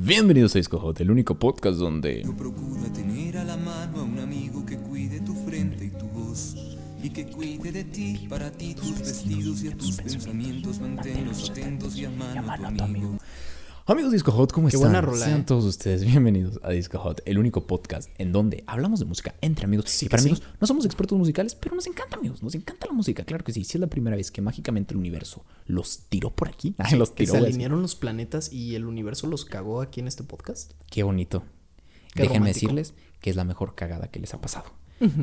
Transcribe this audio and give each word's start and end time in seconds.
Bienvenidos 0.00 0.54
a 0.54 0.60
Disco 0.60 0.78
Hot, 0.78 1.00
el 1.00 1.10
único 1.10 1.34
podcast 1.34 1.76
donde 1.76 2.24
Procura 2.38 2.84
tener 2.92 3.36
a 3.36 3.42
la 3.42 3.56
mano 3.56 3.98
a 3.98 4.02
un 4.04 4.20
amigo 4.20 4.64
que 4.64 4.76
cuide 4.76 5.18
tu 5.18 5.34
frente 5.34 5.86
y 5.86 5.90
tu 5.90 6.06
voz. 6.06 6.54
Y 7.02 7.10
que 7.10 7.26
cuide 7.26 7.72
de 7.72 7.82
ti, 7.82 8.28
para 8.30 8.48
ti, 8.52 8.76
tus 8.76 8.96
vestidos 8.96 9.64
y 9.64 9.68
a 9.68 9.76
tus 9.76 9.96
pensamientos. 9.96 10.78
Manténlos 10.78 11.50
atentos 11.50 11.96
y 11.96 12.04
a 12.04 12.10
mano 12.10 12.48
a 12.48 12.56
tu 12.56 12.84
amigo. 12.84 13.18
Amigos 13.90 14.12
Disco 14.12 14.32
Hot, 14.32 14.52
¿cómo 14.52 14.68
Qué 14.68 14.76
están? 14.76 14.90
buena 14.90 15.00
rola, 15.00 15.24
Sean 15.24 15.40
eh. 15.40 15.44
todos 15.46 15.64
ustedes 15.64 16.04
bienvenidos 16.04 16.60
a 16.62 16.70
Disco 16.72 16.98
Hot, 16.98 17.22
el 17.24 17.38
único 17.38 17.66
podcast 17.66 18.10
en 18.18 18.32
donde 18.32 18.62
hablamos 18.66 19.00
de 19.00 19.06
música 19.06 19.34
entre 19.40 19.64
amigos. 19.64 19.86
Sí 19.88 20.04
y 20.04 20.08
para 20.10 20.22
sí. 20.22 20.28
amigos, 20.28 20.46
no 20.60 20.66
somos 20.66 20.84
expertos 20.84 21.16
musicales, 21.16 21.54
pero 21.54 21.74
nos 21.74 21.86
encanta, 21.86 22.18
amigos. 22.18 22.42
Nos 22.42 22.54
encanta 22.54 22.86
la 22.86 22.92
música, 22.92 23.24
claro 23.24 23.44
que 23.44 23.52
sí. 23.54 23.64
Si 23.64 23.78
es 23.78 23.80
la 23.80 23.86
primera 23.86 24.14
vez 24.14 24.30
que 24.30 24.42
mágicamente 24.42 24.92
el 24.92 24.98
universo 24.98 25.42
los 25.64 26.00
tiró 26.10 26.28
por 26.34 26.48
aquí, 26.48 26.74
Ay, 26.76 26.96
los 26.98 27.10
Que 27.12 27.24
tiró. 27.24 27.32
se 27.32 27.38
alinearon 27.38 27.80
los 27.80 27.94
planetas 27.94 28.52
y 28.52 28.74
el 28.74 28.84
universo 28.84 29.26
los 29.26 29.46
cagó 29.46 29.80
aquí 29.80 30.00
en 30.00 30.08
este 30.08 30.22
podcast. 30.22 30.72
Qué 30.90 31.02
bonito. 31.02 31.44
Qué 32.12 32.24
Déjenme 32.24 32.38
romántico. 32.40 32.66
decirles 32.66 32.94
que 33.22 33.30
es 33.30 33.36
la 33.36 33.44
mejor 33.44 33.74
cagada 33.74 34.08
que 34.08 34.20
les 34.20 34.34
ha 34.34 34.40
pasado. 34.42 34.66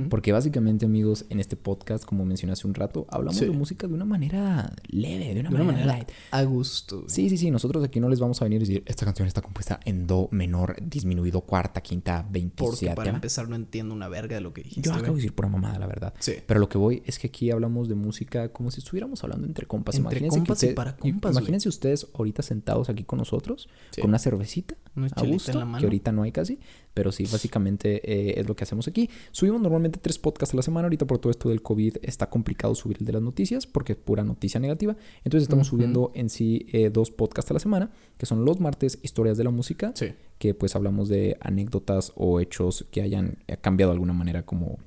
Porque 0.09 0.31
básicamente, 0.31 0.85
amigos, 0.85 1.25
en 1.29 1.39
este 1.39 1.55
podcast, 1.55 2.05
como 2.05 2.25
mencioné 2.25 2.53
hace 2.53 2.67
un 2.67 2.73
rato, 2.73 3.05
hablamos 3.09 3.37
Sí. 3.37 3.45
de 3.45 3.51
música 3.51 3.87
de 3.87 3.93
una 3.93 4.05
manera 4.05 4.71
leve, 4.87 5.33
de 5.33 5.39
una, 5.41 5.49
De 5.49 5.55
manera, 5.57 5.65
manera 5.71 5.85
light. 5.85 6.09
a 6.31 6.43
gusto. 6.43 6.97
güey. 7.01 7.09
Sí, 7.09 7.29
sí, 7.29 7.37
sí. 7.37 7.51
Nosotros 7.51 7.83
aquí 7.83 7.99
no 7.99 8.09
les 8.09 8.19
vamos 8.19 8.41
a 8.41 8.45
venir 8.45 8.57
a 8.57 8.59
decir 8.61 8.83
esta 8.85 9.05
canción 9.05 9.27
está 9.27 9.41
compuesta 9.41 9.79
en 9.85 10.07
do 10.07 10.29
menor 10.31 10.75
disminuido 10.81 11.41
cuarta, 11.41 11.81
quinta, 11.81 12.21
Porque 12.23 12.33
veintisiete. 12.39 12.95
para 12.95 13.09
empezar 13.11 13.49
no 13.49 13.55
entiendo 13.55 13.93
una 13.93 14.07
verga 14.07 14.35
de 14.35 14.41
lo 14.41 14.53
que 14.53 14.63
dijiste. 14.63 14.81
Yo 14.89 14.93
acabo 14.93 15.13
de 15.13 15.15
decir 15.15 15.33
pura 15.35 15.49
mamada, 15.49 15.79
la 15.79 15.87
verdad. 15.87 16.13
Sí. 16.19 16.33
Pero 16.45 16.59
lo 16.59 16.69
que 16.69 16.77
voy 16.77 17.03
es 17.05 17.19
que 17.19 17.27
aquí 17.27 17.51
hablamos 17.51 17.89
de 17.89 17.95
música 17.95 18.49
como 18.53 18.71
si 18.71 18.79
estuviéramos 18.79 19.23
hablando 19.23 19.45
entre 19.47 19.65
compas. 19.65 19.95
Entre 19.95 20.01
imagínense 20.19 20.37
compas 20.39 20.59
que 20.59 20.71
y 20.71 20.73
para 20.73 20.95
compas, 20.95 21.31
güey. 21.33 21.41
Imagínense 21.43 21.69
ustedes 21.69 22.07
ahorita 22.13 22.41
sentados 22.43 22.89
aquí 22.89 23.03
con 23.03 23.19
nosotros, 23.19 23.67
Sí. 23.91 24.01
con 24.01 24.09
una 24.09 24.19
cervecita 24.19 24.75
Una 24.95 25.07
a 25.07 25.09
chelita 25.09 25.25
en 25.25 25.31
gusto, 25.33 25.59
la 25.59 25.65
mano. 25.65 25.79
que 25.79 25.85
ahorita 25.85 26.11
no 26.11 26.23
hay 26.23 26.31
casi, 26.31 26.59
pero 26.93 27.11
sí, 27.11 27.25
básicamente 27.31 28.01
eh, 28.09 28.39
es 28.39 28.47
lo 28.47 28.55
que 28.55 28.63
hacemos 28.63 28.87
aquí. 28.87 29.09
Subimos 29.31 29.61
normalmente 29.61 29.99
tres 30.01 30.17
podcasts 30.19 30.53
a 30.53 30.57
la 30.57 30.63
semana. 30.63 30.85
Ahorita 30.85 31.05
por 31.05 31.17
todo 31.19 31.31
esto 31.31 31.49
del 31.49 31.61
COVID 31.61 31.97
está 32.01 32.29
complicado 32.29 32.73
subir 32.75 32.97
el 32.99 33.05
de 33.05 33.13
las 33.13 33.21
noticias 33.21 33.67
porque 33.67 33.93
es 33.93 33.97
pura 33.97 34.23
noticia 34.23 34.59
negativa. 34.59 34.95
Entonces 35.23 35.43
estamos 35.43 35.67
subiendo 35.67 36.11
en 36.15 36.29
sí 36.29 36.65
eh, 36.71 36.89
dos 36.89 37.11
podcasts 37.11 37.51
a 37.51 37.53
la 37.55 37.59
semana, 37.59 37.91
que 38.17 38.25
son 38.25 38.45
los 38.45 38.59
martes 38.59 38.99
Historias 39.03 39.37
de 39.37 39.43
la 39.43 39.49
Música, 39.51 39.91
Sí. 39.95 40.13
que 40.37 40.53
pues 40.53 40.75
hablamos 40.75 41.09
de 41.09 41.37
anécdotas 41.41 42.13
o 42.15 42.39
hechos 42.39 42.85
que 42.91 43.01
hayan 43.01 43.37
cambiado 43.61 43.91
de 43.91 43.95
alguna 43.95 44.13
manera 44.13 44.43
como 44.45 44.79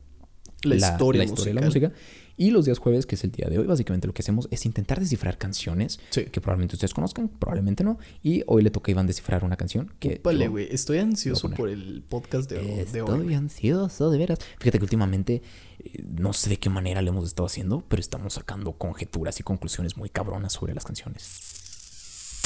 La, 0.63 0.77
historia, 0.77 1.25
de 1.25 1.55
la 1.55 1.63
música. 1.63 1.93
Y 2.37 2.51
los 2.51 2.65
días 2.67 2.79
jueves, 2.79 3.05
que 3.07 3.17
es 3.17 3.25
el 3.25 3.33
día 3.33 3.49
de 3.49 3.59
hoy, 3.59 3.67
básicamente 3.67 4.07
lo 4.07 4.15
que 4.15 4.23
hacemos 4.23 4.47
es 4.53 4.65
intentar 4.65 5.01
descifrar 5.01 5.39
canciones 5.39 5.99
Sí. 6.11 6.25
que 6.27 6.41
probablemente 6.41 6.77
ustedes 6.77 6.95
conozcan, 6.95 7.29
probablemente 7.29 7.83
no. 7.83 7.99
Y 8.23 8.45
hoy 8.47 8.63
le 8.63 8.71
toca 8.71 8.91
a 8.91 8.93
Iván 8.93 9.07
descifrar 9.09 9.45
una 9.45 9.57
canción 9.57 9.93
que... 9.99 10.21
Vale, 10.23 10.47
güey. 10.49 10.69
Estoy 10.71 10.99
ansioso 10.99 11.51
por 11.51 11.69
el 11.69 12.03
podcast 12.09 12.51
de, 12.51 12.83
Estoy 12.83 13.01
hoy. 13.01 13.23
güey. 13.25 13.35
ansioso, 13.35 14.11
de 14.11 14.19
veras. 14.19 14.39
Fíjate 14.59 14.79
que 14.79 14.85
últimamente, 14.85 15.43
eh, 15.81 16.05
no 16.09 16.33
sé 16.33 16.51
de 16.51 16.59
qué 16.59 16.71
manera 16.71 17.03
lo 17.03 17.11
hemos 17.11 17.27
estado 17.27 17.47
haciendo, 17.47 17.85
pero 17.89 18.01
estamos 18.01 18.35
sacando 18.35 18.73
conjeturas 18.73 19.41
y 19.41 19.43
conclusiones 19.43 19.97
muy 19.97 20.09
cabronas 20.09 20.53
sobre 20.53 20.75
las 20.75 20.85
canciones. 20.85 22.43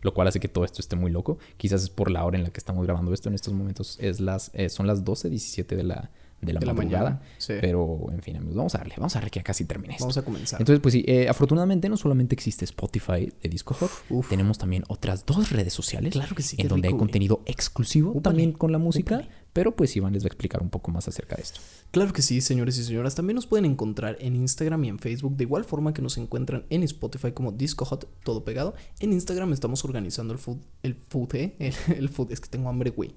Lo 0.00 0.12
cual 0.14 0.26
hace 0.28 0.40
que 0.40 0.48
todo 0.48 0.64
esto 0.64 0.80
esté 0.80 0.96
muy 0.96 1.12
loco. 1.12 1.38
Quizás 1.58 1.82
es 1.82 1.90
por 1.90 2.10
la 2.10 2.24
hora 2.24 2.36
en 2.36 2.42
la 2.44 2.50
que 2.50 2.58
estamos 2.58 2.84
grabando 2.84 3.12
esto. 3.14 3.28
En 3.28 3.34
estos 3.34 3.54
momentos 3.54 3.98
es 4.00 4.18
las, 4.18 4.50
eh, 4.54 4.68
son 4.68 4.86
las 4.86 5.04
12.17 5.04 5.76
de 5.76 5.84
la, 5.84 6.10
de 6.42 6.52
la 6.52 6.60
De 6.60 6.66
la 6.66 6.74
madrugada. 6.74 7.04
mañana, 7.10 7.22
sí. 7.38 7.54
Pero, 7.60 8.06
en 8.12 8.20
fin, 8.20 8.36
amigos, 8.36 8.56
vamos 8.56 8.74
a 8.74 8.78
darle. 8.78 8.94
Vamos 8.98 9.14
a 9.16 9.20
darle 9.20 9.30
que 9.30 9.38
ya 9.38 9.44
casi 9.44 9.64
termine 9.64 9.94
esto. 9.94 10.04
Vamos 10.04 10.18
a 10.18 10.22
comenzar. 10.22 10.60
Entonces, 10.60 10.80
pues 10.80 10.92
sí, 10.92 11.04
eh, 11.06 11.28
afortunadamente 11.28 11.88
no 11.88 11.96
solamente 11.96 12.34
existe 12.34 12.64
Spotify 12.64 13.32
de 13.42 13.48
Disco 13.48 13.74
Hot, 13.74 13.90
Uf. 14.10 14.28
tenemos 14.28 14.58
también 14.58 14.84
otras 14.88 15.24
dos 15.24 15.50
redes 15.50 15.72
sociales. 15.72 16.12
Claro 16.12 16.34
que 16.34 16.42
sí, 16.42 16.56
En 16.58 16.68
donde 16.68 16.88
hay 16.88 16.92
rico, 16.92 16.98
contenido 16.98 17.42
exclusivo 17.46 18.20
también 18.20 18.52
con 18.52 18.72
la 18.72 18.78
música. 18.78 19.26
Pero 19.52 19.76
pues 19.76 19.94
Iván 19.96 20.14
les 20.14 20.22
va 20.22 20.26
a 20.26 20.28
explicar 20.28 20.62
un 20.62 20.70
poco 20.70 20.90
más 20.90 21.08
acerca 21.08 21.36
de 21.36 21.42
esto. 21.42 21.60
Claro 21.90 22.10
que 22.14 22.22
sí, 22.22 22.40
señores 22.40 22.78
y 22.78 22.84
señoras. 22.84 23.14
También 23.14 23.34
nos 23.34 23.46
pueden 23.46 23.66
encontrar 23.66 24.16
en 24.18 24.34
Instagram 24.34 24.82
y 24.84 24.88
en 24.88 24.98
Facebook, 24.98 25.36
de 25.36 25.44
igual 25.44 25.64
forma 25.66 25.92
que 25.92 26.00
nos 26.00 26.16
encuentran 26.16 26.64
en 26.70 26.82
Spotify 26.84 27.32
como 27.32 27.52
Disco 27.52 27.84
Hot, 27.84 28.08
todo 28.24 28.44
pegado. 28.44 28.74
En 29.00 29.12
Instagram 29.12 29.52
estamos 29.52 29.84
organizando 29.84 30.32
el 30.32 30.38
food, 30.38 30.56
el 30.82 30.94
food, 30.94 31.34
¿eh? 31.34 31.54
el, 31.58 31.74
el 31.98 32.08
food, 32.08 32.32
es 32.32 32.40
que 32.40 32.48
tengo 32.48 32.70
hambre, 32.70 32.90
güey. 32.92 33.14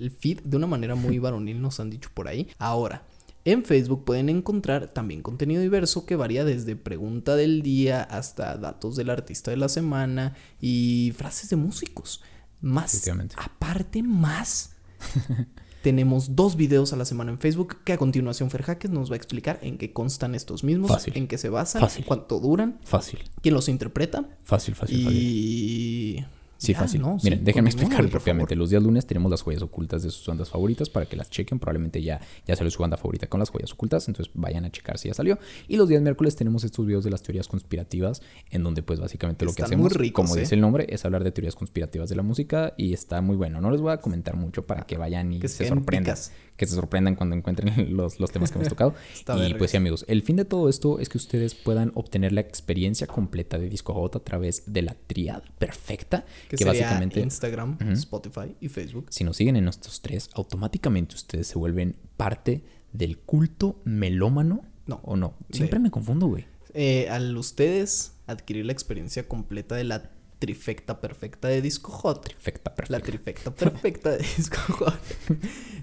El 0.00 0.10
feed 0.10 0.40
de 0.42 0.56
una 0.56 0.66
manera 0.66 0.94
muy 0.94 1.18
varonil, 1.20 1.60
nos 1.60 1.78
han 1.80 1.90
dicho 1.90 2.10
por 2.14 2.28
ahí. 2.28 2.48
Ahora, 2.58 3.04
en 3.44 3.64
Facebook 3.64 4.04
pueden 4.04 4.28
encontrar 4.28 4.88
también 4.88 5.22
contenido 5.22 5.62
diverso 5.62 6.04
que 6.04 6.16
varía 6.16 6.44
desde 6.44 6.76
pregunta 6.76 7.36
del 7.36 7.62
día 7.62 8.02
hasta 8.02 8.56
datos 8.56 8.96
del 8.96 9.10
artista 9.10 9.50
de 9.50 9.56
la 9.56 9.68
semana 9.68 10.34
y 10.60 11.12
frases 11.16 11.48
de 11.50 11.56
músicos. 11.56 12.22
Más, 12.60 13.08
aparte, 13.36 14.02
más 14.02 14.76
tenemos 15.82 16.36
dos 16.36 16.56
videos 16.56 16.92
a 16.92 16.96
la 16.96 17.06
semana 17.06 17.30
en 17.30 17.38
Facebook 17.38 17.78
que 17.84 17.94
a 17.94 17.98
continuación 17.98 18.50
Fer 18.50 18.90
nos 18.90 19.10
va 19.10 19.14
a 19.14 19.16
explicar 19.16 19.58
en 19.62 19.78
qué 19.78 19.94
constan 19.94 20.34
estos 20.34 20.62
mismos, 20.62 20.90
Fácil. 20.90 21.16
en 21.16 21.26
qué 21.26 21.38
se 21.38 21.48
basan, 21.48 21.80
Fácil. 21.80 22.04
cuánto 22.04 22.38
duran, 22.38 22.78
Fácil, 22.84 23.20
quién 23.40 23.54
los 23.54 23.68
interpreta 23.70 24.28
fácil, 24.42 24.74
fácil, 24.74 25.04
fácil. 25.04 26.26
Sí, 26.60 26.74
Ya, 26.74 26.78
fácil. 26.80 27.00
¿no? 27.00 27.16
Miren, 27.22 27.38
Sí, 27.38 27.44
déjenme 27.46 27.70
explicar 27.70 28.06
favor. 28.20 28.56
Los 28.56 28.68
días 28.68 28.82
lunes 28.82 29.06
tenemos 29.06 29.30
las 29.30 29.40
joyas 29.40 29.62
ocultas 29.62 30.02
de 30.02 30.10
sus 30.10 30.26
bandas 30.26 30.50
favoritas 30.50 30.90
para 30.90 31.06
que 31.06 31.16
las 31.16 31.30
chequen. 31.30 31.58
Probablemente 31.58 32.02
ya, 32.02 32.20
ya 32.46 32.54
salió 32.54 32.70
su 32.70 32.82
banda 32.82 32.98
favorita 32.98 33.26
con 33.28 33.40
las 33.40 33.48
joyas 33.48 33.72
ocultas. 33.72 34.06
Entonces 34.08 34.30
vayan 34.34 34.66
a 34.66 34.70
checar 34.70 34.98
si 34.98 35.08
ya 35.08 35.14
salió. 35.14 35.38
Y 35.68 35.78
los 35.78 35.88
días 35.88 36.02
miércoles 36.02 36.36
tenemos 36.36 36.62
estos 36.64 36.84
videos 36.84 37.02
de 37.02 37.10
las 37.10 37.22
teorías 37.22 37.48
conspirativas. 37.48 38.20
En 38.50 38.62
donde, 38.62 38.82
pues, 38.82 39.00
básicamente 39.00 39.46
lo 39.46 39.52
que 39.52 39.62
Están 39.62 39.66
hacemos, 39.78 39.94
ricos, 39.94 40.22
como 40.24 40.36
¿eh? 40.36 40.40
dice 40.40 40.54
el 40.54 40.60
nombre, 40.60 40.86
es 40.90 41.02
hablar 41.06 41.24
de 41.24 41.32
teorías 41.32 41.54
conspirativas 41.54 42.10
de 42.10 42.16
la 42.16 42.22
música. 42.22 42.74
Y 42.76 42.92
está 42.92 43.22
muy 43.22 43.36
bueno. 43.36 43.62
No 43.62 43.70
les 43.70 43.80
voy 43.80 43.92
a 43.92 43.96
comentar 43.96 44.36
mucho 44.36 44.66
para 44.66 44.82
que 44.82 44.98
vayan 44.98 45.32
y 45.32 45.40
Que 45.40 45.48
se 45.48 45.66
sorprendan. 45.66 46.14
picas. 46.14 46.32
Que 46.58 46.66
se 46.66 46.74
sorprendan 46.74 47.14
cuando 47.16 47.34
encuentren 47.36 47.72
los, 47.96 48.20
los 48.20 48.30
temas 48.32 48.50
que 48.52 48.58
hemos 48.58 48.68
tocado. 48.68 48.94
Y 49.48 49.54
pues 49.54 49.70
sí, 49.70 49.76
amigos, 49.78 50.04
el 50.08 50.20
fin 50.22 50.36
de 50.36 50.44
todo 50.44 50.68
esto 50.68 50.98
es 50.98 51.08
que 51.08 51.16
ustedes 51.16 51.54
puedan 51.54 51.90
obtener 51.94 52.32
la 52.32 52.42
experiencia 52.42 53.06
completa 53.06 53.58
de 53.58 53.70
Disco 53.70 53.94
Hot 53.94 54.16
a 54.16 54.20
través 54.20 54.64
de 54.70 54.82
la 54.82 54.94
triada 55.06 55.42
perfecta. 55.58 56.26
Que, 56.50 56.56
Que, 56.56 56.64
sería 56.64 56.82
básicamente 56.82 57.20
Instagram. 57.20 57.78
Spotify 57.92 58.56
y 58.60 58.68
Facebook. 58.68 59.06
si 59.10 59.22
nos 59.22 59.36
siguen 59.36 59.54
en 59.54 59.68
estos 59.68 60.00
tres, 60.02 60.28
automáticamente 60.34 61.14
ustedes 61.14 61.46
se 61.46 61.56
vuelven 61.58 61.96
parte 62.16 62.64
del 62.92 63.18
culto 63.18 63.80
melómano. 63.84 64.62
No. 64.86 65.00
¿O 65.04 65.16
no? 65.16 65.36
De- 65.48 65.58
Siempre 65.58 65.78
me 65.78 65.92
confundo, 65.92 66.26
güey. 66.26 66.46
Eh, 66.74 67.08
al 67.08 67.36
ustedes 67.36 68.14
adquirir 68.26 68.66
la 68.66 68.72
experiencia 68.72 69.28
completa 69.28 69.76
de 69.76 69.84
la 69.84 70.10
trifecta 70.40 71.00
perfecta 71.00 71.46
de 71.46 71.62
Disco 71.62 71.92
Hot, 71.92 72.24
Perfecta, 72.24 72.74
la 72.88 72.98
trifecta 72.98 73.54
perfecta 73.54 74.10
de 74.10 74.18
Disco 74.36 74.58
Hot, 74.78 74.98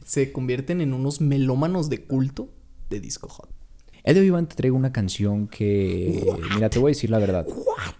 se 0.06 0.33
convierten 0.33 0.81
en 0.81 0.94
unos 0.94 1.22
melómanos 1.22 1.89
de 1.89 2.03
culto 2.03 2.50
de 2.89 3.00
Disco 3.00 3.29
Hot. 3.29 3.50
El 4.03 4.16
de 4.16 4.22
hoy, 4.22 4.27
Iván, 4.27 4.47
te 4.47 4.56
traigo 4.56 4.77
una 4.77 4.94
canción 4.94 5.47
que... 5.50 6.25
Mira, 6.56 6.69
te 6.69 6.79
voy 6.79 6.91
a 6.91 6.94
decir 6.94 7.09
la 7.09 7.19
verdad. 7.19 7.45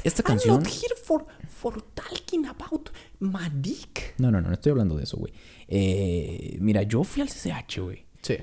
Esta 0.06 0.24
canción... 0.24 0.56
Not 0.60 0.68
here 0.68 0.96
for, 1.04 1.26
for 1.60 1.82
talking 1.94 2.46
about 2.46 2.90
my 3.20 3.50
dick. 3.54 4.14
No, 4.18 4.30
no, 4.32 4.42
no, 4.42 4.48
no 4.48 4.54
estoy 4.54 4.72
hablando 4.72 4.96
de 4.98 5.04
eso, 5.04 5.18
güey. 5.18 5.34
Eh, 5.68 6.58
mira, 6.60 6.84
yo 6.84 7.04
fui 7.04 7.22
al 7.22 7.30
CCH, 7.30 7.80
güey. 7.80 8.06
Sí. 8.22 8.38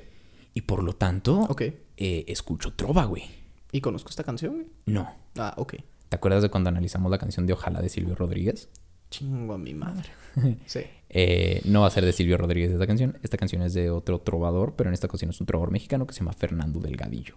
Y 0.53 0.61
por 0.61 0.83
lo 0.83 0.93
tanto, 0.93 1.41
Ok. 1.49 1.61
eh, 1.97 2.25
escucho 2.27 2.73
trova, 2.73 3.05
güey. 3.05 3.23
¿Y 3.71 3.81
conozco 3.81 4.09
esta 4.09 4.23
canción? 4.23 4.53
güey? 4.53 4.67
No. 4.85 5.11
Ah, 5.37 5.53
ok. 5.57 5.75
¿Te 6.09 6.15
acuerdas 6.15 6.43
de 6.43 6.49
cuando 6.49 6.69
analizamos 6.69 7.09
la 7.11 7.17
canción 7.17 7.45
de 7.45 7.53
Ojalá 7.53 7.81
de 7.81 7.89
Silvio 7.89 8.15
Rodríguez? 8.15 8.69
Chingo 9.09 9.53
a 9.53 9.57
mi 9.57 9.73
madre. 9.73 10.09
Sí. 10.65 10.81
Eh, 11.09 11.61
no 11.65 11.81
va 11.81 11.87
a 11.87 11.91
ser 11.91 12.03
de 12.03 12.11
Silvio 12.11 12.37
Rodríguez 12.37 12.71
esta 12.71 12.87
canción. 12.87 13.17
Esta 13.23 13.37
canción 13.37 13.61
es 13.61 13.73
de 13.73 13.89
otro 13.89 14.19
trovador, 14.19 14.73
pero 14.75 14.89
en 14.89 14.93
esta 14.93 15.07
ocasión 15.07 15.29
es 15.29 15.39
un 15.39 15.45
trovador 15.47 15.71
mexicano 15.71 16.05
que 16.07 16.13
se 16.13 16.19
llama 16.19 16.33
Fernando 16.33 16.79
Delgadillo. 16.79 17.35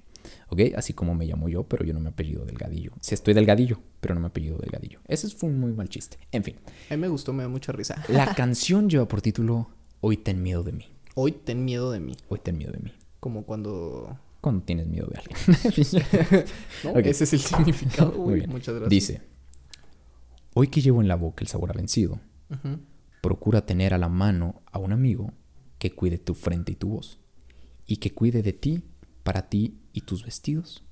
¿Ok? 0.49 0.61
Así 0.77 0.95
como 0.95 1.15
me 1.15 1.27
llamo 1.27 1.49
yo, 1.49 1.65
pero 1.65 1.85
yo 1.85 1.93
no 1.95 2.01
me 2.01 2.09
apellido 2.09 2.45
Delgadillo. 2.45 2.93
Sí 3.01 3.15
estoy 3.15 3.35
Delgadillo, 3.35 3.81
pero 4.01 4.15
no 4.15 4.21
me 4.21 4.27
apellido 4.29 4.59
Delgadillo. 4.59 5.01
Ese 5.07 5.29
fue 5.29 5.49
un 5.51 5.61
muy 5.61 5.73
mal 5.73 5.89
chiste. 5.89 6.19
En 6.33 6.43
fin, 6.45 6.57
A 6.91 6.95
mí 6.95 7.01
me 7.01 7.09
gustó, 7.09 7.33
me 7.33 7.43
da 7.43 7.49
mucha 7.49 7.73
risa. 7.73 8.03
la 8.09 8.35
canción 8.35 8.89
lleva 8.91 9.07
por 9.07 9.21
título 9.23 9.69
Hoy 10.01 10.17
ten 10.17 10.43
miedo 10.43 10.63
de 10.63 10.73
mí. 10.73 10.87
Hoy 11.15 11.33
ten 11.33 11.65
miedo 11.65 11.91
de 11.93 12.01
mí. 12.01 12.17
Hoy 12.29 12.39
ten 12.43 12.57
miedo 12.59 12.73
de 12.73 12.79
mí. 12.79 12.93
Como 13.21 13.45
cuando. 13.45 14.17
Cuando 14.41 14.63
tienes 14.65 14.87
miedo 14.87 15.09
de 15.09 15.19
alguien. 15.19 16.45
Ese 17.05 17.25
es 17.25 17.33
el 17.33 17.41
significado, 17.41 18.13
Muy 18.13 18.23
güey. 18.25 18.35
bien. 18.37 18.51
Muchas 18.51 18.75
gracias. 18.77 18.91
Dice, 18.91 19.21
hoy 20.55 20.69
que 20.69 20.81
llevo 20.81 21.01
en 21.03 21.09
la 21.09 21.17
boca 21.17 21.43
el 21.43 21.49
sabor 21.49 21.71
a 21.71 21.75
vencido, 21.75 22.21
Ujú. 22.51 22.79
Procura 23.29 23.67
tener 23.67 23.93
a 23.93 23.99
la 23.99 24.09
mano 24.09 24.63
a 24.73 24.79
un 24.79 24.91
amigo 24.91 25.35
que 25.79 25.95
cuide 25.95 26.17
tu 26.17 26.33
frente 26.33 26.73
y 26.73 26.77
tu 26.77 26.89
voz, 26.89 27.19
y 27.87 27.99
que 27.99 28.15
cuide 28.15 28.41
de 28.41 28.55
ti, 28.55 28.83
para 29.23 29.51
ti 29.51 29.83
y 29.93 30.01
tus 30.01 30.25
vestidos, 30.25 30.83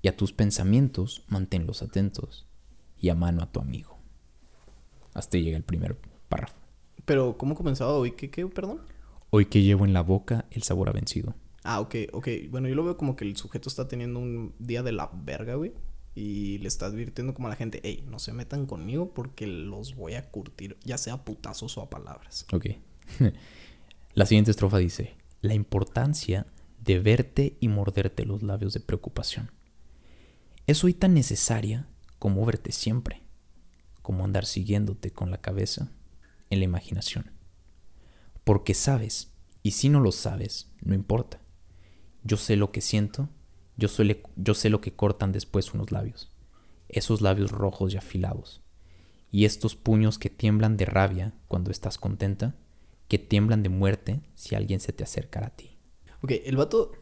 y 0.00 0.08
a 0.08 0.16
tus 0.16 0.32
pensamientos 0.32 1.26
manténlos 1.28 1.82
atentos, 1.82 2.46
y 2.96 3.10
a 3.10 3.14
mano 3.14 3.42
a 3.42 3.52
tu 3.52 3.60
amigo. 3.60 3.98
Hasta 5.12 5.36
llega 5.36 5.58
el 5.58 5.64
primer 5.64 5.98
párrafo. 6.30 6.58
Pero, 7.04 7.36
¿cómo 7.36 7.54
comenzaba 7.54 7.92
hoy? 7.92 8.12
¿Qué, 8.12 8.30
qué, 8.30 8.46
perdón? 8.46 8.80
Hoy 9.28 9.44
que 9.44 9.60
llevo 9.60 9.84
en 9.84 9.92
la 9.92 10.00
boca 10.00 10.46
el 10.50 10.62
sabor 10.62 10.88
a 10.88 10.92
vencido. 10.92 11.34
Ah, 11.62 11.80
ok, 11.80 11.94
ok. 12.14 12.28
Bueno, 12.48 12.68
yo 12.68 12.74
lo 12.74 12.84
veo 12.84 12.96
como 12.96 13.16
que 13.16 13.26
el 13.26 13.36
sujeto 13.36 13.68
está 13.68 13.86
teniendo 13.86 14.18
un 14.18 14.54
día 14.58 14.82
de 14.82 14.92
la 14.92 15.10
verga, 15.12 15.56
güey. 15.56 15.74
Y 16.16 16.58
le 16.58 16.68
está 16.68 16.86
advirtiendo 16.86 17.34
como 17.34 17.46
a 17.46 17.50
la 17.50 17.56
gente, 17.56 17.80
hey, 17.84 18.02
no 18.08 18.18
se 18.18 18.32
metan 18.32 18.66
conmigo 18.66 19.12
porque 19.14 19.46
los 19.46 19.94
voy 19.94 20.14
a 20.14 20.28
curtir, 20.30 20.76
ya 20.82 20.98
sea 20.98 21.14
a 21.14 21.24
putazos 21.24 21.76
o 21.76 21.82
a 21.82 21.90
palabras. 21.90 22.46
Ok. 22.52 22.66
La 24.14 24.24
siguiente 24.24 24.50
estrofa 24.50 24.78
dice, 24.78 25.14
la 25.42 25.52
importancia 25.52 26.46
de 26.82 26.98
verte 26.98 27.58
y 27.60 27.68
morderte 27.68 28.24
los 28.24 28.42
labios 28.42 28.72
de 28.72 28.80
preocupación. 28.80 29.50
Es 30.66 30.82
hoy 30.84 30.94
tan 30.94 31.12
necesaria 31.12 31.86
como 32.18 32.44
verte 32.46 32.72
siempre, 32.72 33.22
como 34.00 34.24
andar 34.24 34.46
siguiéndote 34.46 35.10
con 35.10 35.30
la 35.30 35.42
cabeza 35.42 35.92
en 36.48 36.60
la 36.60 36.64
imaginación. 36.64 37.30
Porque 38.42 38.72
sabes, 38.72 39.32
y 39.62 39.72
si 39.72 39.90
no 39.90 40.00
lo 40.00 40.12
sabes, 40.12 40.72
no 40.80 40.94
importa. 40.94 41.42
Yo 42.24 42.38
sé 42.38 42.56
lo 42.56 42.72
que 42.72 42.80
siento, 42.80 43.28
yo, 43.76 43.88
suele- 43.88 44.22
yo 44.36 44.54
sé 44.54 44.70
lo 44.70 44.80
que 44.80 44.92
cortan 44.92 45.32
después 45.32 45.74
unos 45.74 45.92
labios, 45.92 46.30
esos 46.88 47.20
labios 47.20 47.50
rojos 47.50 47.94
y 47.94 47.96
afilados, 47.96 48.62
y 49.30 49.44
estos 49.44 49.76
puños 49.76 50.18
que 50.18 50.30
tiemblan 50.30 50.76
de 50.76 50.84
rabia 50.86 51.34
cuando 51.48 51.70
estás 51.70 51.98
contenta, 51.98 52.54
que 53.08 53.18
tiemblan 53.18 53.62
de 53.62 53.68
muerte 53.68 54.20
si 54.34 54.54
alguien 54.54 54.80
se 54.80 54.92
te 54.92 55.04
acercara 55.04 55.48
a 55.48 55.56
ti. 55.56 55.76
Ok, 56.22 56.32
el 56.44 56.56
vato, 56.56 56.92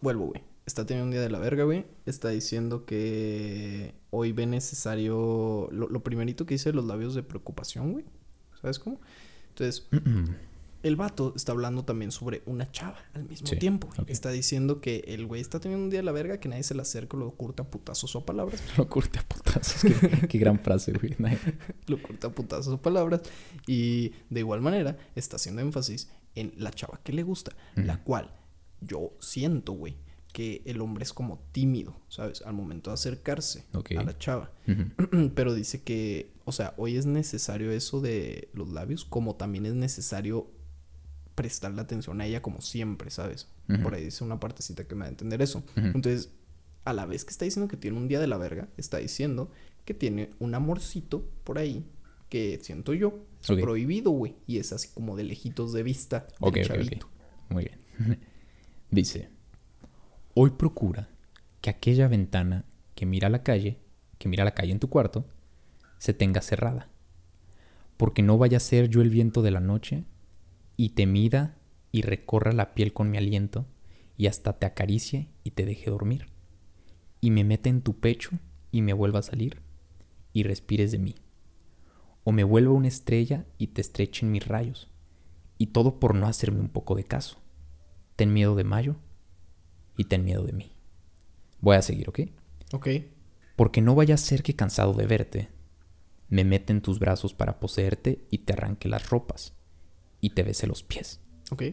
vuelvo, 0.00 0.26
güey. 0.26 0.42
Está 0.64 0.86
teniendo 0.86 1.06
un 1.06 1.10
día 1.10 1.20
de 1.20 1.28
la 1.28 1.40
verga, 1.40 1.64
güey. 1.64 1.84
Está 2.06 2.28
diciendo 2.28 2.86
que 2.86 3.94
hoy 4.10 4.30
ve 4.32 4.46
necesario. 4.46 5.68
Lo, 5.72 5.88
lo 5.88 6.04
primerito 6.04 6.46
que 6.46 6.54
dice 6.54 6.72
los 6.72 6.84
labios 6.84 7.14
de 7.16 7.24
preocupación, 7.24 7.92
güey. 7.92 8.04
¿Sabes 8.60 8.78
cómo? 8.78 9.00
Entonces, 9.48 9.88
el 10.82 10.96
vato 10.96 11.32
está 11.36 11.52
hablando 11.52 11.84
también 11.84 12.10
sobre 12.10 12.42
una 12.46 12.70
chava 12.70 12.98
al 13.14 13.24
mismo 13.24 13.46
Sí, 13.46 13.56
tiempo. 13.56 13.88
Está 14.06 14.30
diciendo 14.30 14.80
que 14.80 15.04
el 15.06 15.26
güey 15.26 15.40
está 15.40 15.60
teniendo 15.60 15.84
un 15.84 15.90
día 15.90 16.00
de 16.00 16.04
la 16.04 16.12
verga, 16.12 16.38
que 16.38 16.48
nadie 16.48 16.62
se 16.62 16.74
le 16.74 16.82
acerca, 16.82 17.16
lo 17.16 17.30
curta 17.32 17.62
a 17.62 17.66
putazos 17.70 18.14
o 18.16 18.20
a 18.20 18.26
palabras. 18.26 18.62
Lo 18.76 18.88
curte 18.88 19.18
a 19.18 19.22
putazos. 19.22 19.82
Qué, 19.82 20.26
qué 20.28 20.38
gran 20.38 20.58
frase, 20.58 20.92
güey. 20.92 21.16
lo 21.86 22.02
corta 22.02 22.28
a 22.28 22.30
putazos 22.30 22.74
o 22.74 22.82
palabras. 22.82 23.22
Y 23.66 24.12
de 24.30 24.40
igual 24.40 24.60
manera 24.60 24.96
está 25.14 25.36
haciendo 25.36 25.62
énfasis 25.62 26.10
en 26.34 26.52
la 26.56 26.70
chava 26.70 27.00
que 27.02 27.12
le 27.12 27.22
gusta, 27.22 27.52
la 27.76 28.02
cual 28.02 28.32
yo 28.80 29.12
siento, 29.20 29.72
güey, 29.72 29.96
que 30.32 30.62
el 30.64 30.80
hombre 30.80 31.04
es 31.04 31.12
como 31.12 31.38
tímido, 31.52 31.94
¿sabes? 32.08 32.42
Al 32.42 32.54
momento 32.54 32.90
de 32.90 32.94
acercarse 32.94 33.66
a 33.72 34.02
la 34.02 34.16
chava. 34.18 34.50
Pero 35.34 35.54
dice 35.54 35.82
que, 35.82 36.32
o 36.44 36.52
sea, 36.52 36.74
hoy 36.76 36.96
es 36.96 37.06
necesario 37.06 37.70
eso 37.70 38.00
de 38.00 38.48
los 38.54 38.70
labios, 38.70 39.04
como 39.04 39.36
también 39.36 39.66
es 39.66 39.74
necesario 39.74 40.50
prestarle 41.42 41.80
atención 41.80 42.20
a 42.20 42.26
ella 42.26 42.40
como 42.40 42.60
siempre, 42.60 43.10
¿sabes? 43.10 43.48
Por 43.82 43.94
ahí 43.94 44.04
dice 44.04 44.22
una 44.22 44.38
partecita 44.38 44.84
que 44.84 44.94
me 44.94 45.00
da 45.00 45.06
a 45.06 45.10
entender 45.10 45.42
eso. 45.42 45.64
Entonces, 45.76 46.30
a 46.84 46.92
la 46.92 47.06
vez 47.06 47.24
que 47.24 47.30
está 47.30 47.44
diciendo 47.44 47.68
que 47.68 47.76
tiene 47.76 47.96
un 47.96 48.06
día 48.06 48.20
de 48.20 48.26
la 48.26 48.36
verga, 48.36 48.68
está 48.76 48.98
diciendo 48.98 49.50
que 49.84 49.94
tiene 49.94 50.30
un 50.38 50.54
amorcito 50.54 51.28
por 51.44 51.58
ahí 51.58 51.84
que 52.28 52.60
siento 52.62 52.94
yo 52.94 53.26
es 53.42 53.60
prohibido, 53.60 54.10
güey, 54.12 54.36
y 54.46 54.58
es 54.58 54.72
así 54.72 54.88
como 54.94 55.16
de 55.16 55.24
lejitos 55.24 55.72
de 55.72 55.82
vista 55.82 56.20
del 56.40 56.48
Ok, 56.48 56.56
ok, 56.58 56.62
chavito. 56.62 57.06
ok. 57.06 57.12
Muy 57.50 57.64
bien. 57.64 58.20
Dice, 58.90 59.28
hoy 60.34 60.50
procura 60.50 61.08
que 61.60 61.70
aquella 61.70 62.08
ventana 62.08 62.64
que 62.94 63.04
mira 63.04 63.26
a 63.26 63.30
la 63.30 63.42
calle, 63.42 63.80
que 64.18 64.28
mira 64.28 64.42
a 64.42 64.46
la 64.46 64.54
calle 64.54 64.72
en 64.72 64.78
tu 64.80 64.88
cuarto, 64.88 65.26
se 65.98 66.14
tenga 66.14 66.40
cerrada. 66.40 66.88
Porque 67.96 68.22
no 68.22 68.38
vaya 68.38 68.56
a 68.56 68.60
ser 68.60 68.88
yo 68.88 69.02
el 69.02 69.10
viento 69.10 69.42
de 69.42 69.50
la 69.50 69.60
noche 69.60 70.04
y 70.82 70.88
te 70.88 71.06
mida 71.06 71.54
y 71.92 72.02
recorra 72.02 72.50
la 72.50 72.74
piel 72.74 72.92
con 72.92 73.08
mi 73.08 73.16
aliento 73.16 73.66
y 74.16 74.26
hasta 74.26 74.58
te 74.58 74.66
acaricie 74.66 75.28
y 75.44 75.52
te 75.52 75.64
deje 75.64 75.92
dormir. 75.92 76.26
Y 77.20 77.30
me 77.30 77.44
mete 77.44 77.68
en 77.68 77.82
tu 77.82 78.00
pecho 78.00 78.30
y 78.72 78.82
me 78.82 78.92
vuelva 78.92 79.20
a 79.20 79.22
salir 79.22 79.62
y 80.32 80.42
respires 80.42 80.90
de 80.90 80.98
mí. 80.98 81.14
O 82.24 82.32
me 82.32 82.42
vuelva 82.42 82.72
una 82.72 82.88
estrella 82.88 83.46
y 83.58 83.68
te 83.68 83.80
estreche 83.80 84.26
en 84.26 84.32
mis 84.32 84.44
rayos. 84.44 84.90
Y 85.56 85.66
todo 85.66 86.00
por 86.00 86.16
no 86.16 86.26
hacerme 86.26 86.58
un 86.58 86.68
poco 86.68 86.96
de 86.96 87.04
caso. 87.04 87.38
Ten 88.16 88.32
miedo 88.32 88.56
de 88.56 88.64
Mayo 88.64 88.96
y 89.96 90.06
ten 90.06 90.24
miedo 90.24 90.42
de 90.42 90.52
mí. 90.52 90.72
Voy 91.60 91.76
a 91.76 91.82
seguir, 91.82 92.08
¿ok? 92.08 92.22
Ok, 92.72 92.88
Porque 93.54 93.82
no 93.82 93.94
vaya 93.94 94.16
a 94.16 94.18
ser 94.18 94.42
que 94.42 94.56
cansado 94.56 94.94
de 94.94 95.06
verte, 95.06 95.48
me 96.28 96.42
mete 96.42 96.72
en 96.72 96.82
tus 96.82 96.98
brazos 96.98 97.34
para 97.34 97.60
poseerte 97.60 98.26
y 98.30 98.38
te 98.38 98.54
arranque 98.54 98.88
las 98.88 99.08
ropas 99.10 99.54
y 100.22 100.30
te 100.30 100.42
bese 100.42 100.66
los 100.66 100.82
pies 100.82 101.20
ok. 101.50 101.64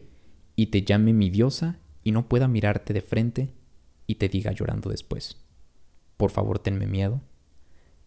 y 0.58 0.66
te 0.66 0.82
llame 0.82 1.14
mi 1.14 1.30
diosa 1.30 1.80
y 2.04 2.12
no 2.12 2.28
pueda 2.28 2.50
mirarte 2.50 2.92
de 2.92 3.02
frente 3.02 3.54
y 4.08 4.16
te 4.16 4.28
diga 4.28 4.52
llorando 4.52 4.90
después. 4.90 5.38
Por 6.18 6.32
favor, 6.32 6.60
tenme 6.60 6.88
miedo. 6.88 7.22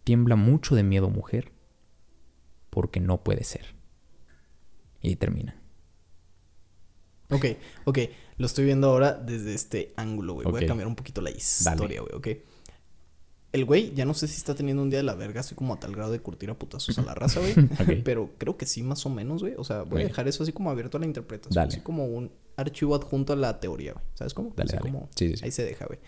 Tiembla 0.04 0.34
mucho 0.34 0.74
de 0.74 0.82
miedo, 0.82 1.08
mujer, 1.08 1.52
porque 2.68 2.98
no 2.98 3.22
puede 3.22 3.44
ser. 3.44 3.74
Y 5.00 5.16
termina. 5.16 5.62
Ok, 7.30 7.46
ok. 7.84 7.98
Lo 8.36 8.46
estoy 8.46 8.64
viendo 8.64 8.88
ahora 8.88 9.14
desde 9.14 9.54
este 9.54 9.94
ángulo, 9.96 10.34
güey. 10.34 10.50
Voy 10.50 10.64
a 10.64 10.66
cambiar 10.66 10.88
un 10.88 10.96
poquito 10.96 11.20
la 11.22 11.30
historia, 11.30 12.02
güey, 12.02 12.14
ok. 12.14 12.28
El 13.52 13.66
güey, 13.66 13.92
ya 13.94 14.06
no 14.06 14.14
sé 14.14 14.28
si 14.28 14.36
está 14.36 14.54
teniendo 14.54 14.82
un 14.82 14.88
día 14.88 14.98
de 15.00 15.02
la 15.02 15.14
verga, 15.14 15.40
así 15.40 15.54
como 15.54 15.74
a 15.74 15.78
tal 15.80 15.92
grado 15.94 16.10
de 16.10 16.20
curtir 16.20 16.48
a 16.48 16.58
putazos 16.58 16.98
a 16.98 17.02
la 17.02 17.14
raza, 17.14 17.40
güey. 17.40 17.54
Pero 18.04 18.30
creo 18.38 18.56
que 18.56 18.64
sí, 18.64 18.82
más 18.82 19.04
o 19.04 19.10
menos, 19.10 19.42
güey. 19.42 19.54
O 19.58 19.64
sea, 19.64 19.82
voy 19.82 20.00
a 20.02 20.04
dejar 20.06 20.26
eso 20.26 20.42
así 20.42 20.52
como 20.52 20.70
abierto 20.70 20.96
a 20.96 21.00
la 21.00 21.06
interpretación. 21.06 21.54
Dale. 21.54 21.68
Así 21.68 21.80
como 21.80 22.06
un 22.06 22.30
archivo 22.56 22.94
adjunto 22.94 23.34
a 23.34 23.36
la 23.36 23.60
teoría, 23.60 23.92
güey. 23.92 24.04
¿Sabes 24.14 24.32
cómo? 24.32 24.54
Dale, 24.56 24.68
Así 24.70 24.76
dale. 24.76 24.90
como- 24.90 25.08
Sí, 25.14 25.28
sí, 25.28 25.36
sí. 25.36 25.44
Ahí 25.44 25.50
se 25.50 25.64
deja, 25.64 25.84
güey. 25.86 25.98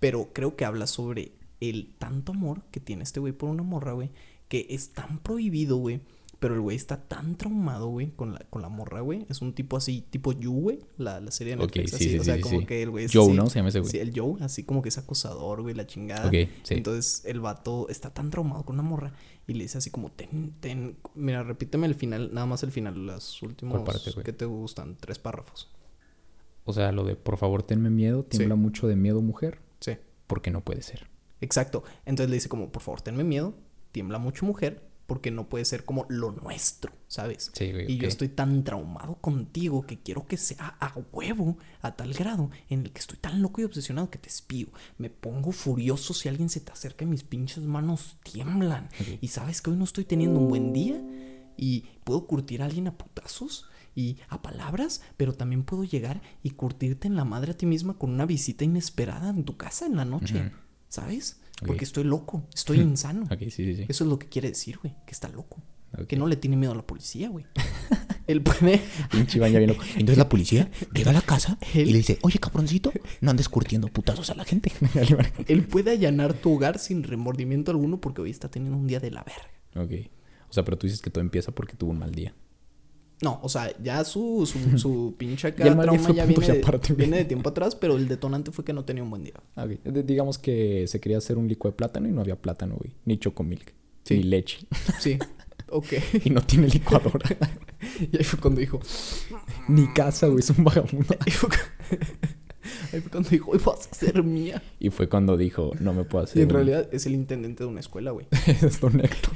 Pero 0.00 0.30
creo 0.32 0.56
que 0.56 0.64
habla 0.64 0.86
sobre 0.86 1.32
el 1.60 1.92
tanto 1.98 2.32
amor 2.32 2.62
que 2.70 2.80
tiene 2.80 3.02
este 3.02 3.20
güey 3.20 3.34
por 3.34 3.50
una 3.50 3.62
morra, 3.62 3.92
güey. 3.92 4.10
Que 4.48 4.66
es 4.70 4.94
tan 4.94 5.18
prohibido, 5.18 5.76
güey. 5.76 6.00
Pero 6.40 6.54
el 6.54 6.60
güey 6.60 6.76
está 6.76 6.96
tan 7.08 7.34
traumado, 7.36 7.88
güey, 7.88 8.12
con 8.12 8.32
la, 8.32 8.38
con 8.48 8.62
la 8.62 8.68
morra, 8.68 9.00
güey. 9.00 9.26
Es 9.28 9.42
un 9.42 9.54
tipo 9.54 9.76
así, 9.76 10.02
tipo 10.08 10.30
You, 10.32 10.52
güey. 10.52 10.78
La, 10.96 11.18
la 11.18 11.32
serie 11.32 11.56
de 11.56 11.62
Netflix, 11.62 11.90
sí, 11.90 11.96
así. 11.96 12.08
sí, 12.10 12.18
o 12.20 12.24
sea, 12.24 12.36
sí, 12.36 12.40
como 12.42 12.64
que 12.64 12.80
el 12.82 12.90
güey 12.90 13.06
es 13.06 13.12
Joe, 13.12 13.24
así- 13.26 13.32
¿no? 13.36 13.50
Se 13.50 13.58
llama 13.58 13.70
ese 13.70 13.80
güey. 13.80 13.90
Sí, 13.90 13.98
el 13.98 14.12
Joe, 14.14 14.36
así 14.44 14.62
como 14.62 14.80
que 14.80 14.88
es 14.88 14.98
acosador, 14.98 15.62
güey, 15.62 15.74
la 15.74 15.84
chingada. 15.86 16.28
Ok, 16.28 16.34
sí. 16.62 16.74
Entonces 16.74 17.22
el 17.24 17.40
vato 17.40 17.88
está 17.88 18.14
tan 18.14 18.30
traumado 18.30 18.64
con 18.64 18.76
una 18.78 18.88
morra 18.88 19.14
y 19.48 19.54
le 19.54 19.64
dice 19.64 19.78
así 19.78 19.90
como, 19.90 20.12
ten, 20.12 20.52
ten, 20.60 20.96
mira, 21.16 21.42
repíteme 21.42 21.88
el 21.88 21.96
final, 21.96 22.30
nada 22.32 22.46
más 22.46 22.62
el 22.62 22.70
final, 22.70 23.04
las 23.04 23.42
últimas 23.42 23.82
parte, 23.82 24.12
güey? 24.12 24.24
que 24.24 24.32
te 24.32 24.44
gustan, 24.44 24.96
tres 25.00 25.18
párrafos. 25.18 25.68
O 26.64 26.72
sea, 26.72 26.92
lo 26.92 27.02
de 27.02 27.16
por 27.16 27.36
favor 27.38 27.64
tenme 27.64 27.90
miedo, 27.90 28.24
tiembla 28.24 28.54
mucho 28.54 28.86
de 28.86 28.94
miedo, 28.94 29.20
mujer, 29.22 29.58
Sí, 29.80 29.96
porque 30.28 30.50
no 30.52 30.62
puede 30.64 30.82
ser. 30.82 31.08
exacto. 31.40 31.82
Entonces 32.04 32.30
le 32.30 32.36
dice 32.36 32.48
como, 32.48 32.70
por 32.70 32.82
favor, 32.82 33.00
tenme 33.00 33.24
miedo, 33.24 33.54
tiembla 33.90 34.18
mucho 34.18 34.44
mujer, 34.46 34.86
porque 35.08 35.30
no 35.30 35.48
puede 35.48 35.64
ser 35.64 35.86
como 35.86 36.04
lo 36.10 36.32
nuestro, 36.32 36.92
¿sabes? 37.06 37.50
Sí, 37.54 37.72
güey. 37.72 37.90
Y 37.90 37.96
yo 37.96 38.06
estoy 38.06 38.28
tan 38.28 38.62
traumado 38.62 39.14
contigo 39.14 39.86
que 39.86 39.98
quiero 39.98 40.26
que 40.26 40.36
sea 40.36 40.76
a 40.78 40.92
huevo, 41.12 41.56
a 41.80 41.96
tal 41.96 42.12
grado 42.12 42.50
en 42.68 42.82
el 42.82 42.92
que 42.92 43.00
estoy 43.00 43.16
tan 43.16 43.40
loco 43.40 43.62
y 43.62 43.64
obsesionado 43.64 44.10
que 44.10 44.18
te 44.18 44.28
espío. 44.28 44.68
Me 44.98 45.08
pongo 45.08 45.50
furioso 45.50 46.12
si 46.12 46.28
alguien 46.28 46.50
se 46.50 46.60
te 46.60 46.72
acerca 46.72 47.06
y 47.06 47.08
mis 47.08 47.22
pinches 47.22 47.64
manos 47.64 48.18
tiemblan. 48.22 48.90
Y 49.22 49.28
sabes 49.28 49.62
que 49.62 49.70
hoy 49.70 49.78
no 49.78 49.84
estoy 49.84 50.04
teniendo 50.04 50.40
un 50.40 50.48
buen 50.50 50.74
día 50.74 51.02
y 51.56 51.86
puedo 52.04 52.26
curtir 52.26 52.60
a 52.60 52.66
alguien 52.66 52.86
a 52.88 52.98
putazos 52.98 53.64
y 53.94 54.18
a 54.28 54.42
palabras, 54.42 55.00
pero 55.16 55.32
también 55.32 55.62
puedo 55.62 55.84
llegar 55.84 56.20
y 56.42 56.50
curtirte 56.50 57.08
en 57.08 57.16
la 57.16 57.24
madre 57.24 57.52
a 57.52 57.56
ti 57.56 57.64
misma 57.64 57.96
con 57.96 58.10
una 58.10 58.26
visita 58.26 58.62
inesperada 58.62 59.30
en 59.30 59.44
tu 59.44 59.56
casa 59.56 59.86
en 59.86 59.96
la 59.96 60.04
noche. 60.04 60.52
¿Sabes? 60.88 61.40
Porque 61.66 61.84
estoy 61.84 62.04
loco, 62.04 62.44
estoy 62.54 62.80
insano. 62.80 63.24
Ok, 63.24 63.40
sí, 63.40 63.50
sí, 63.50 63.76
sí. 63.76 63.86
Eso 63.88 64.04
es 64.04 64.10
lo 64.10 64.18
que 64.18 64.28
quiere 64.28 64.48
decir, 64.48 64.78
güey, 64.78 64.94
que 65.06 65.12
está 65.12 65.28
loco. 65.28 65.62
Que 66.06 66.16
no 66.16 66.26
le 66.26 66.36
tiene 66.36 66.56
miedo 66.56 66.72
a 66.72 66.76
la 66.76 66.86
policía, 66.86 67.28
güey. 67.30 67.46
Pinche 69.10 69.38
ya 69.38 69.58
vino. 69.58 69.74
Entonces 69.94 70.18
la 70.18 70.28
policía 70.28 70.70
llega 70.92 71.12
a 71.12 71.14
la 71.14 71.22
casa 71.22 71.58
y 71.72 71.86
le 71.86 71.96
dice, 71.98 72.18
oye 72.20 72.38
cabroncito, 72.38 72.92
no 73.22 73.30
andes 73.30 73.48
curtiendo 73.48 73.88
putazos 73.88 74.28
a 74.28 74.34
la 74.34 74.44
gente. 74.44 74.70
Él 75.46 75.64
puede 75.64 75.92
allanar 75.92 76.34
tu 76.34 76.54
hogar 76.54 76.78
sin 76.78 77.04
remordimiento 77.04 77.70
alguno 77.70 78.02
porque 78.02 78.20
hoy 78.20 78.30
está 78.30 78.50
teniendo 78.50 78.76
un 78.76 78.86
día 78.86 79.00
de 79.00 79.10
la 79.10 79.24
verga. 79.24 79.82
Ok. 79.82 80.10
O 80.50 80.52
sea, 80.52 80.62
pero 80.62 80.76
tú 80.76 80.86
dices 80.86 81.00
que 81.00 81.10
todo 81.10 81.22
empieza 81.22 81.52
porque 81.52 81.74
tuvo 81.74 81.92
un 81.92 82.00
mal 82.00 82.12
día. 82.14 82.34
No, 83.20 83.40
o 83.42 83.48
sea, 83.48 83.72
ya 83.82 84.04
su, 84.04 84.46
su, 84.46 84.78
su 84.78 85.14
pinche 85.18 85.48
acá 85.48 85.64
trauma 85.64 86.12
ya 86.12 86.24
viene, 86.24 86.46
de- 86.46 86.60
aparte, 86.60 86.94
viene 86.94 87.16
de 87.18 87.24
tiempo 87.24 87.48
atrás, 87.50 87.74
pero 87.74 87.96
el 87.96 88.06
detonante 88.08 88.52
fue 88.52 88.64
que 88.64 88.72
no 88.72 88.84
tenía 88.84 89.02
un 89.02 89.10
buen 89.10 89.24
día. 89.24 89.34
Ah, 89.56 89.66
Digamos 89.66 90.38
que 90.38 90.86
se 90.86 91.00
quería 91.00 91.18
hacer 91.18 91.36
un 91.38 91.48
licuado 91.48 91.72
de 91.72 91.76
plátano 91.76 92.08
y 92.08 92.12
no 92.12 92.20
había 92.20 92.36
plátano, 92.40 92.76
güey. 92.76 92.94
Ni 93.04 93.18
chocomilk. 93.18 93.72
Sí. 94.04 94.18
Ni 94.18 94.22
leche. 94.22 94.58
Sí, 95.00 95.18
ok. 95.70 95.86
Y 96.24 96.30
no 96.30 96.40
tiene 96.42 96.68
licuadora. 96.68 97.28
y 98.12 98.16
ahí 98.16 98.24
fue 98.24 98.38
cuando 98.38 98.60
dijo. 98.60 98.80
Ni 99.68 99.92
casa, 99.92 100.28
güey. 100.28 100.38
Es 100.40 100.50
un 100.50 100.62
vagabundo. 100.64 101.14
Ahí 101.26 101.32
fue, 101.32 101.48
cu- 101.48 101.96
ahí 102.92 103.00
fue 103.00 103.10
cuando 103.10 103.28
dijo, 103.30 103.50
hoy 103.50 103.58
vas 103.64 103.88
a 103.90 103.94
ser 103.94 104.22
mía. 104.22 104.62
Y 104.78 104.90
fue 104.90 105.08
cuando 105.08 105.36
dijo, 105.36 105.72
no 105.80 105.92
me 105.92 106.04
puedo 106.04 106.24
hacer. 106.24 106.38
Y 106.38 106.42
en 106.42 106.48
un- 106.50 106.54
realidad 106.54 106.88
es 106.92 107.04
el 107.06 107.14
intendente 107.14 107.64
de 107.64 107.68
una 107.70 107.80
escuela, 107.80 108.12
güey. 108.12 108.26
es 108.46 108.80
Don 108.80 108.98
Héctor. 109.00 109.34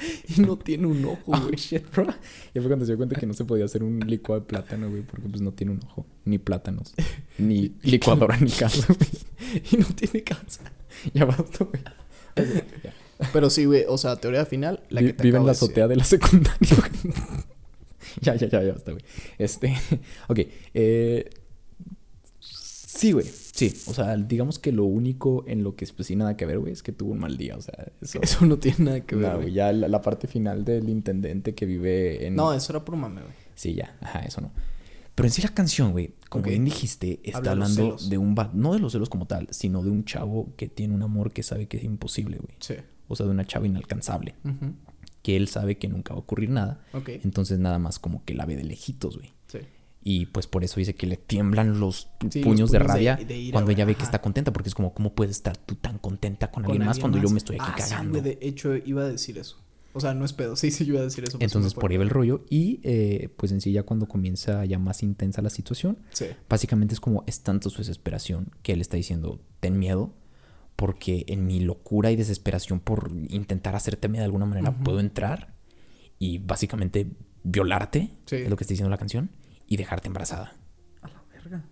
y 0.36 0.40
no 0.40 0.56
tiene 0.56 0.86
un 0.86 1.04
ojo, 1.04 1.20
Oh, 1.26 1.40
güey. 1.40 1.56
shit, 1.56 1.90
bro. 1.92 2.06
Y 2.54 2.58
fue 2.60 2.68
cuando 2.68 2.84
se 2.84 2.92
dio 2.92 2.96
cuenta 2.96 3.18
que 3.18 3.26
no 3.26 3.34
se 3.34 3.44
podía 3.44 3.64
hacer 3.64 3.82
un 3.82 4.00
licuado 4.00 4.40
de 4.40 4.46
plátano, 4.46 4.88
güey, 4.90 5.02
porque 5.02 5.28
pues 5.28 5.40
no 5.42 5.52
tiene 5.52 5.72
un 5.72 5.80
ojo, 5.84 6.06
ni 6.24 6.38
plátanos, 6.38 6.94
ni 7.38 7.72
licuadora, 7.82 8.36
ni 8.38 8.50
casa, 8.58 8.86
güey. 8.88 9.62
y 9.72 9.76
no 9.76 9.86
tiene 9.94 10.22
casa. 10.22 10.62
Ya 11.14 11.24
basta, 11.24 11.64
güey. 11.64 11.82
Pero 13.32 13.50
sí, 13.50 13.64
güey, 13.66 13.84
o 13.88 13.98
sea, 13.98 14.16
teoría 14.16 14.46
final, 14.46 14.82
la 14.88 15.00
Vi- 15.02 15.08
que 15.08 15.12
te 15.14 15.22
Vive 15.24 15.36
en 15.38 15.44
la 15.44 15.52
de 15.52 15.56
azotea 15.56 15.88
de 15.88 15.96
la 15.96 16.04
secundaria, 16.04 16.90
ya, 18.20 18.34
ya, 18.34 18.48
ya, 18.48 18.62
ya 18.62 18.72
basta, 18.72 18.92
güey. 18.92 19.04
Este, 19.38 19.76
ok, 20.28 20.38
eh... 20.74 21.30
Sí, 22.98 23.12
güey. 23.12 23.26
Sí, 23.26 23.72
o 23.86 23.94
sea, 23.94 24.16
digamos 24.16 24.58
que 24.58 24.72
lo 24.72 24.84
único 24.84 25.44
en 25.46 25.62
lo 25.62 25.76
que 25.76 25.86
pues 25.94 26.06
sí 26.08 26.16
nada 26.16 26.36
que 26.36 26.46
ver, 26.46 26.58
güey, 26.58 26.72
es 26.72 26.82
que 26.82 26.92
tuvo 26.92 27.12
un 27.12 27.18
mal 27.20 27.36
día, 27.36 27.56
o 27.56 27.60
sea, 27.60 27.86
eso... 28.00 28.18
Eso 28.22 28.44
no 28.46 28.58
tiene 28.58 28.78
nada 28.84 29.00
que 29.00 29.14
ver, 29.16 29.24
No, 29.26 29.30
güey. 29.34 29.42
güey, 29.44 29.52
ya 29.54 29.72
la, 29.72 29.88
la 29.88 30.00
parte 30.00 30.26
final 30.26 30.64
del 30.64 30.88
intendente 30.88 31.54
que 31.54 31.66
vive 31.66 32.26
en... 32.26 32.34
No, 32.36 32.52
eso 32.52 32.72
era 32.72 32.84
por 32.84 32.96
mame, 32.96 33.20
güey. 33.22 33.32
Sí, 33.54 33.74
ya. 33.74 33.96
Ajá, 34.00 34.20
eso 34.20 34.40
no. 34.40 34.50
Pero 35.14 35.26
en 35.26 35.32
sí 35.32 35.42
la 35.42 35.48
canción, 35.50 35.92
güey, 35.92 36.14
como 36.30 36.44
bien 36.44 36.64
dijiste, 36.64 37.20
está 37.22 37.38
Habla 37.38 37.50
hablando 37.52 37.96
de 38.08 38.16
un... 38.18 38.34
va- 38.34 38.50
No 38.54 38.72
de 38.72 38.78
los 38.80 38.92
celos 38.92 39.08
como 39.10 39.26
tal, 39.26 39.46
sino 39.50 39.82
de 39.82 39.90
un 39.90 40.04
chavo 40.04 40.54
que 40.56 40.66
tiene 40.68 40.94
un 40.94 41.02
amor 41.02 41.32
que 41.32 41.42
sabe 41.42 41.66
que 41.68 41.76
es 41.76 41.84
imposible, 41.84 42.38
güey. 42.38 42.54
Sí. 42.60 42.74
O 43.08 43.16
sea, 43.16 43.26
de 43.26 43.32
una 43.32 43.44
chava 43.44 43.66
inalcanzable. 43.66 44.34
Ujú. 44.44 44.72
Que 45.22 45.36
él 45.36 45.48
sabe 45.48 45.76
que 45.76 45.88
nunca 45.88 46.14
va 46.14 46.20
a 46.20 46.22
ocurrir 46.22 46.48
nada. 46.48 46.80
Ok. 46.94 47.10
Entonces 47.22 47.58
nada 47.58 47.78
más 47.78 47.98
como 47.98 48.24
que 48.24 48.32
la 48.34 48.46
ve 48.46 48.56
de 48.56 48.64
lejitos, 48.64 49.18
güey. 49.18 49.32
Y 50.02 50.26
pues 50.26 50.46
por 50.46 50.64
eso 50.64 50.80
dice 50.80 50.94
que 50.94 51.06
le 51.06 51.16
tiemblan 51.18 51.78
los 51.78 52.08
Sí, 52.30 52.40
puños 52.40 52.42
de 52.42 52.42
puños 52.42 52.70
de- 52.70 52.78
rabia 52.78 53.16
de 53.16 53.36
ira, 53.38 53.52
cuando 53.52 53.70
ella 53.70 53.84
ve 53.84 53.94
que 53.96 54.02
está 54.04 54.20
contenta. 54.22 54.52
Porque 54.52 54.68
es 54.70 54.74
como, 54.74 54.94
¿cómo 54.94 55.14
puedes 55.14 55.36
estar 55.36 55.56
tú 55.58 55.74
tan 55.74 55.98
contenta 55.98 56.50
con, 56.50 56.62
Con 56.62 56.72
alguien 56.72 56.86
más 56.86 56.98
cuando 56.98 57.18
yo 57.18 57.28
me 57.28 57.38
estoy 57.38 57.56
aquí 57.56 57.66
Ah, 57.68 57.74
cagando? 57.76 58.20
de 58.22 58.38
hecho, 58.40 58.74
iba 58.76 59.02
a 59.02 59.08
decir 59.08 59.36
eso. 59.38 59.58
O 59.92 60.00
sea, 60.00 60.14
no 60.14 60.24
es 60.24 60.32
pedo. 60.32 60.56
Sí, 60.56 60.70
sí, 60.70 60.84
yo 60.86 60.94
iba 60.94 61.02
a 61.02 61.04
decir 61.04 61.24
eso. 61.24 61.36
me 61.36 61.44
Entonces 61.44 61.74
por 61.74 61.90
ahí 61.90 61.96
va 61.98 62.04
el 62.04 62.10
rollo. 62.10 62.44
Y 62.48 62.80
eh, 62.82 63.28
pues 63.36 63.52
en 63.52 63.60
sí 63.60 63.72
ya 63.72 63.82
cuando 63.82 64.06
comienza 64.06 64.64
ya 64.64 64.78
más 64.78 65.02
intensa 65.02 65.42
la 65.42 65.50
situación, 65.50 65.98
Sí. 66.12 66.26
Básicamente 66.48 66.94
es 66.94 67.00
como 67.00 67.22
es 67.26 67.40
tanto 67.42 67.68
su 67.68 67.78
desesperación 67.78 68.50
que 68.62 68.72
él 68.72 68.80
está 68.80 68.96
diciendo, 68.96 69.40
ten 69.60 69.78
miedo, 69.78 70.14
porque 70.76 71.24
en 71.28 71.44
mi 71.46 71.60
locura 71.60 72.10
y 72.10 72.16
desesperación 72.16 72.80
por 72.80 73.10
intentar 73.28 73.76
hacerte 73.76 74.08
de 74.08 74.20
alguna 74.20 74.46
manera 74.46 74.72
puedo 74.78 74.98
entrar 75.00 75.52
y 76.18 76.38
básicamente 76.38 77.06
violarte, 77.42 78.12
Sí. 78.26 78.36
es 78.36 78.48
lo 78.50 78.56
que 78.56 78.64
está 78.64 78.72
diciendo 78.72 78.90
la 78.90 78.96
canción, 78.98 79.30
y 79.70 79.78
dejarte 79.78 80.08
embarazada. 80.08 80.52
A 81.00 81.08
la 81.08 81.24
verga. 81.32 81.64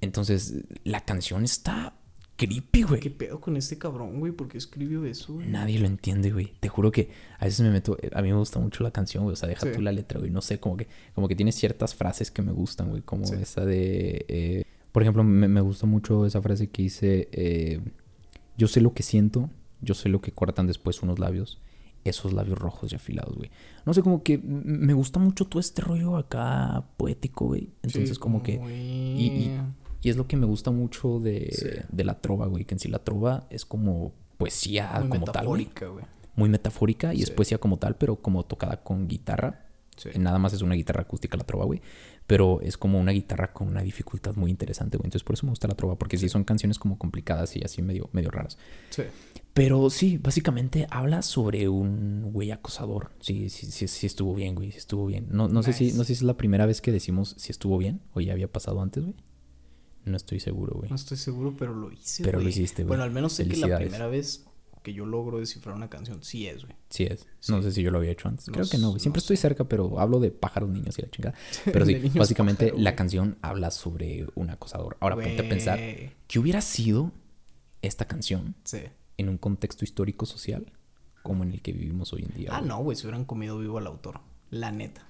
Entonces, 0.00 0.54
la 0.84 1.00
canción 1.00 1.42
está 1.42 1.96
creepy, 2.36 2.82
güey. 2.84 3.00
¿Qué 3.00 3.10
pedo 3.10 3.40
con 3.40 3.56
este 3.56 3.76
cabrón, 3.76 4.18
güey? 4.20 4.32
¿Por 4.32 4.48
qué 4.48 4.56
escribió 4.58 5.04
eso, 5.04 5.34
güey? 5.34 5.48
Nadie 5.48 5.78
lo 5.78 5.86
entiende, 5.86 6.30
güey. 6.30 6.52
Te 6.60 6.68
juro 6.68 6.90
que 6.92 7.10
a 7.38 7.44
veces 7.44 7.60
me 7.60 7.70
meto. 7.70 7.98
A 8.14 8.22
mí 8.22 8.28
me 8.28 8.38
gusta 8.38 8.58
mucho 8.60 8.82
la 8.84 8.92
canción, 8.92 9.24
güey. 9.24 9.32
O 9.34 9.36
sea, 9.36 9.48
deja 9.48 9.66
Sí. 9.66 9.72
tú 9.74 9.82
la 9.82 9.90
letra, 9.92 10.20
güey. 10.20 10.30
No 10.30 10.40
sé, 10.40 10.60
como 10.60 10.76
que, 10.76 10.86
como 11.14 11.28
que 11.28 11.34
tiene 11.36 11.52
ciertas 11.52 11.94
frases 11.94 12.30
que 12.30 12.40
me 12.42 12.52
gustan, 12.52 12.88
güey. 12.90 13.02
Como 13.02 13.26
Sí. 13.26 13.34
esa 13.40 13.64
de. 13.64 14.24
eh, 14.28 14.64
por 14.92 15.02
ejemplo, 15.02 15.22
me, 15.24 15.48
me 15.48 15.60
gusta 15.60 15.86
mucho 15.86 16.24
esa 16.24 16.40
frase 16.40 16.68
que 16.68 16.82
dice: 16.82 17.28
eh, 17.32 17.80
Yo 18.56 18.68
sé 18.68 18.80
lo 18.80 18.92
que 18.94 19.02
siento, 19.02 19.50
yo 19.80 19.94
sé 19.94 20.08
lo 20.08 20.20
que 20.20 20.32
cortan 20.32 20.66
después 20.66 21.02
unos 21.02 21.18
labios. 21.18 21.60
Esos 22.04 22.32
labios 22.32 22.58
rojos 22.58 22.92
y 22.92 22.96
afilados, 22.96 23.36
güey. 23.36 23.50
No 23.84 23.92
sé, 23.94 24.02
como 24.02 24.22
que 24.22 24.38
me 24.38 24.94
gusta 24.94 25.18
mucho 25.20 25.44
todo 25.44 25.60
este 25.60 25.82
rollo 25.82 26.16
acá 26.16 26.84
poético, 26.96 27.46
güey. 27.46 27.68
Entonces, 27.82 28.10
Sí, 28.10 28.16
como 28.16 28.42
que. 28.42 28.54
y- 28.54 29.26
y- 29.26 29.60
Y 30.02 30.08
es 30.08 30.16
lo 30.16 30.26
que 30.26 30.38
me 30.38 30.46
gusta 30.46 30.70
mucho 30.70 31.20
de, 31.20 31.50
Sí. 31.52 31.68
de 31.94 32.04
la 32.04 32.18
trova, 32.22 32.46
güey. 32.46 32.64
Que 32.64 32.74
en 32.74 32.78
sí 32.78 32.88
la 32.88 33.00
trova 33.00 33.46
es 33.50 33.66
como 33.66 34.14
poesía 34.38 34.90
muy 35.00 35.10
como 35.10 35.26
tal, 35.26 35.46
güey 35.46 35.64
metafórica, 35.66 35.86
güey. 35.92 36.04
muy 36.36 36.48
metafórica 36.48 37.12
y 37.12 37.20
es 37.20 37.28
Sí. 37.28 37.34
poesía 37.34 37.58
como 37.58 37.76
tal, 37.76 37.96
pero 37.96 38.16
como 38.16 38.42
tocada 38.44 38.82
con 38.82 39.08
guitarra. 39.08 39.66
Nada 40.18 40.38
más 40.38 40.54
es 40.54 40.62
una 40.62 40.74
guitarra 40.74 41.02
acústica 41.02 41.36
la 41.36 41.44
trova, 41.44 41.66
güey. 41.66 41.82
Pero 42.30 42.60
es 42.60 42.78
como 42.78 43.00
una 43.00 43.10
guitarra 43.10 43.52
con 43.52 43.66
una 43.66 43.82
dificultad 43.82 44.36
muy 44.36 44.52
interesante, 44.52 44.96
güey. 44.96 45.08
Entonces 45.08 45.24
por 45.24 45.34
eso 45.34 45.46
me 45.46 45.50
gusta 45.50 45.66
la 45.66 45.74
trova, 45.74 45.98
porque 45.98 46.16
sí, 46.16 46.28
son 46.28 46.44
canciones 46.44 46.78
como 46.78 46.96
complicadas 46.96 47.56
y 47.56 47.64
así 47.64 47.82
medio, 47.82 48.08
medio 48.12 48.30
raras. 48.30 48.56
Sí. 48.90 49.02
Pero 49.52 49.90
sí, 49.90 50.16
básicamente 50.16 50.86
habla 50.90 51.22
sobre 51.22 51.68
un 51.68 52.30
güey 52.32 52.52
acosador. 52.52 53.10
Sí, 53.18 53.50
sí, 53.50 53.66
sí, 53.66 53.88
sí 53.88 54.06
estuvo 54.06 54.32
bien, 54.32 54.54
güey. 54.54 54.70
Sí 54.70 54.78
estuvo 54.78 55.06
bien. 55.06 55.26
No, 55.28 55.48
no 55.48 55.64
sé 55.64 55.72
si, 55.72 55.90
no 55.90 56.04
sé 56.04 56.04
si 56.04 56.12
es 56.12 56.22
la 56.22 56.36
primera 56.36 56.66
vez 56.66 56.80
que 56.80 56.92
decimos 56.92 57.34
si 57.36 57.50
estuvo 57.50 57.76
bien 57.78 58.00
o 58.14 58.20
ya 58.20 58.32
había 58.32 58.46
pasado 58.46 58.80
antes, 58.80 59.02
güey. 59.02 59.16
No 60.04 60.16
estoy 60.16 60.38
seguro, 60.38 60.74
güey. 60.76 60.88
No 60.88 60.94
estoy 60.94 61.16
seguro, 61.16 61.56
pero 61.58 61.74
lo 61.74 61.90
hice, 61.90 62.22
Pero 62.22 62.38
lo 62.38 62.48
hiciste, 62.48 62.84
güey. 62.84 62.90
Bueno, 62.90 63.02
al 63.02 63.10
menos 63.10 63.32
sé 63.32 63.48
que 63.48 63.56
la 63.56 63.76
primera 63.76 64.06
vez 64.06 64.44
que 64.82 64.92
yo 64.94 65.04
logro 65.06 65.38
descifrar 65.38 65.74
una 65.76 65.88
canción 65.90 66.22
sí 66.22 66.46
es, 66.46 66.64
güey. 66.64 66.74
Sí 66.88 67.04
es. 67.04 67.26
No 67.48 67.62
sé 67.62 67.72
si 67.72 67.82
yo 67.82 67.90
lo 67.90 67.98
había 67.98 68.10
hecho 68.12 68.28
antes. 68.28 68.48
No 68.48 68.54
Creo 68.54 68.68
que 68.68 68.78
no, 68.78 68.88
güey. 68.90 69.00
Siempre 69.00 69.18
no 69.18 69.22
estoy 69.22 69.36
sé. 69.36 69.42
cerca, 69.42 69.64
pero 69.64 70.00
hablo 70.00 70.20
de 70.20 70.30
pájaros, 70.30 70.70
niños 70.70 70.98
y 70.98 71.02
la 71.02 71.10
chingada. 71.10 71.34
Pero 71.64 71.84
sí, 71.86 72.10
básicamente 72.14 72.66
pájaro, 72.66 72.82
la 72.82 72.96
canción 72.96 73.38
habla 73.42 73.70
sobre 73.70 74.26
un 74.34 74.50
acosador. 74.50 74.96
Ahora 75.00 75.16
ponte 75.16 75.38
a 75.40 75.48
pensar. 75.48 75.78
¿qué 76.26 76.38
hubiera 76.38 76.60
sido 76.60 77.12
esta 77.82 78.04
canción 78.06 78.54
Sí. 78.64 78.78
en 79.18 79.28
un 79.28 79.38
contexto 79.38 79.84
histórico 79.84 80.26
social 80.26 80.72
como 81.22 81.44
en 81.44 81.52
el 81.52 81.60
que 81.62 81.72
vivimos 81.72 82.12
hoy 82.12 82.22
en 82.28 82.34
día? 82.36 82.50
Ah, 82.52 82.58
güey? 82.58 82.68
no, 82.68 82.78
güey, 82.82 82.96
se 82.96 83.06
hubieran 83.06 83.24
comido 83.24 83.58
vivo 83.58 83.78
al 83.78 83.86
autor. 83.86 84.20
La 84.50 84.72
neta. 84.72 85.06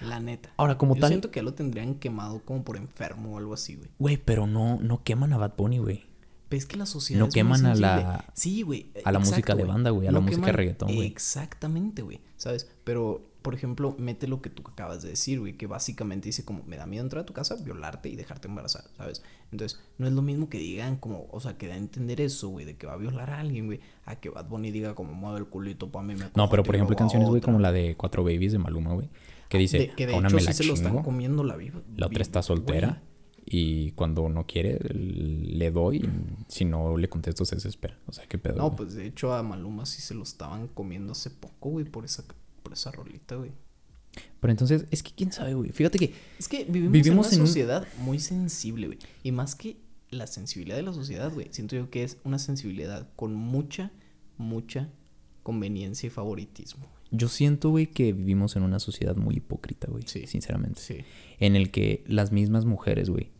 La 0.00 0.18
neta. 0.18 0.52
Ahora, 0.56 0.76
como 0.76 0.94
Yo 0.96 1.02
tal, 1.02 1.10
siento 1.10 1.30
que 1.30 1.38
ya 1.40 1.44
lo 1.44 1.54
tendrían 1.54 1.94
quemado 1.96 2.40
como 2.44 2.64
por 2.64 2.76
enfermo 2.76 3.34
o 3.34 3.38
algo 3.38 3.54
así, 3.54 3.76
güey. 3.76 3.90
güey, 3.98 4.16
pero 4.16 4.46
no, 4.46 4.78
no 4.80 5.04
queman 5.04 5.32
a 5.32 5.36
Bad 5.38 5.52
Bunny, 5.56 5.78
güey. 5.78 6.04
Ves 6.50 6.66
que 6.66 6.76
la 6.76 6.86
sociedad 6.86 7.20
No 7.20 7.28
queman 7.30 7.64
a 7.66 7.74
la- 7.74 8.24
Sí, 8.34 8.62
güey. 8.62 8.90
a 9.04 9.10
la 9.12 9.18
música 9.18 9.54
de 9.54 9.64
banda, 9.64 9.90
güey, 9.90 10.06
a 10.08 10.12
la 10.12 10.20
música 10.20 10.46
de 10.46 10.52
reggaetón, 10.52 10.94
güey. 10.94 11.06
Exactamente, 11.08 12.02
güey. 12.02 12.20
¿Sabes? 12.36 12.70
Pero, 12.84 13.26
por 13.42 13.54
ejemplo, 13.54 13.94
mete 13.98 14.26
lo 14.28 14.40
que 14.40 14.50
tú 14.50 14.62
acabas 14.66 15.02
de 15.02 15.10
decir, 15.10 15.40
güey, 15.40 15.54
que 15.56 15.66
básicamente 15.66 16.28
dice 16.28 16.44
como, 16.44 16.62
me 16.64 16.76
da 16.76 16.86
miedo 16.86 17.02
entrar 17.02 17.22
a 17.22 17.26
tu 17.26 17.32
casa, 17.32 17.56
violarte 17.56 18.08
y 18.08 18.16
dejarte 18.16 18.48
embarazada, 18.48 18.84
¿sabes? 18.96 19.22
Entonces, 19.52 19.80
no 19.98 20.06
es 20.06 20.12
lo 20.12 20.22
mismo 20.22 20.48
que 20.48 20.58
digan 20.58 20.96
como, 20.96 21.26
o 21.30 21.40
sea, 21.40 21.56
que 21.58 21.66
da 21.66 21.74
a 21.74 21.78
entender 21.78 22.20
eso, 22.20 22.48
güey, 22.48 22.64
de 22.66 22.76
que 22.76 22.86
va 22.86 22.92
a 22.94 22.96
violar 22.96 23.30
a 23.30 23.40
alguien, 23.40 23.66
güey, 23.66 23.80
a 24.04 24.16
que 24.16 24.28
Bad 24.30 24.46
Bunny 24.48 24.70
diga 24.70 24.94
como, 24.94 25.12
mueve 25.14 25.38
el 25.38 25.46
culito 25.46 25.90
para 25.90 26.06
mí 26.06 26.14
me 26.14 26.26
No, 26.34 26.48
pero 26.50 26.62
por 26.62 26.74
ejemplo, 26.74 26.94
canciones, 26.96 27.28
güey, 27.28 27.38
otra". 27.38 27.52
como 27.52 27.60
la 27.60 27.72
de 27.72 27.96
Cuatro 27.96 28.22
Babies 28.22 28.52
de 28.52 28.58
Maluma, 28.58 28.92
güey. 28.94 29.08
Que 29.48 29.58
dice, 29.58 29.78
De- 29.78 29.88
que 29.90 30.06
de 30.06 30.14
a 30.14 30.16
una 30.18 30.28
hecho 30.28 30.36
me 30.36 30.42
sí 30.42 30.52
se 30.52 30.64
lo 30.64 30.74
están 30.74 31.02
comiendo 31.02 31.44
la 31.44 31.56
viva. 31.56 31.80
la 31.96 32.06
otra 32.06 32.22
está 32.22 32.42
soltera. 32.42 33.02
Y 33.46 33.90
cuando 33.92 34.28
no 34.28 34.46
quiere, 34.46 34.78
le 34.94 35.70
doy. 35.70 36.08
si 36.48 36.64
no 36.64 36.96
le 36.96 37.08
contesto, 37.08 37.44
se 37.44 37.56
desespera. 37.56 37.98
O 38.06 38.12
sea, 38.12 38.26
qué 38.26 38.38
pedo. 38.38 38.56
No, 38.56 38.64
güey? 38.68 38.76
pues 38.76 38.94
de 38.94 39.06
hecho 39.06 39.32
a 39.34 39.42
Maluma 39.42 39.84
sí 39.86 40.00
se 40.00 40.14
lo 40.14 40.22
estaban 40.22 40.68
comiendo 40.68 41.12
hace 41.12 41.30
poco, 41.30 41.70
güey, 41.70 41.84
por 41.84 42.04
esa, 42.04 42.24
por 42.62 42.72
esa 42.72 42.90
rolita, 42.90 43.36
güey. 43.36 43.50
Pero 44.40 44.50
entonces, 44.50 44.86
es 44.90 45.02
que 45.02 45.10
quién 45.14 45.32
sabe, 45.32 45.54
güey. 45.54 45.72
Fíjate 45.72 45.98
que 45.98 46.14
Es 46.38 46.48
que 46.48 46.64
vivimos, 46.64 46.92
Vivimos 46.92 47.26
en 47.28 47.32
en 47.34 47.40
una 47.40 47.42
un- 47.42 47.46
sociedad 47.48 47.86
muy 47.98 48.18
sensible, 48.18 48.86
güey. 48.86 48.98
Y 49.22 49.32
más 49.32 49.54
que 49.54 49.76
la 50.10 50.26
sensibilidad 50.26 50.76
de 50.76 50.82
la 50.82 50.92
sociedad, 50.92 51.32
güey, 51.32 51.48
siento 51.50 51.74
yo 51.76 51.90
que 51.90 52.04
es 52.04 52.18
una 52.24 52.38
sensibilidad 52.38 53.08
con 53.16 53.34
mucha, 53.34 53.90
mucha 54.38 54.88
conveniencia 55.42 56.06
y 56.06 56.10
favoritismo. 56.10 56.86
yo 57.10 57.28
siento, 57.28 57.70
güey, 57.70 57.86
que 57.88 58.12
vivimos 58.12 58.56
en 58.56 58.62
una 58.62 58.78
sociedad 58.80 59.14
muy 59.16 59.36
hipócrita, 59.36 59.88
güey. 59.90 60.04
Sí. 60.06 60.26
Sinceramente. 60.26 60.80
Sí. 60.80 60.96
En 61.38 61.54
el 61.56 61.70
que 61.70 62.02
las 62.06 62.32
mismas 62.32 62.64
mujeres, 62.64 63.10
güey. 63.10 63.30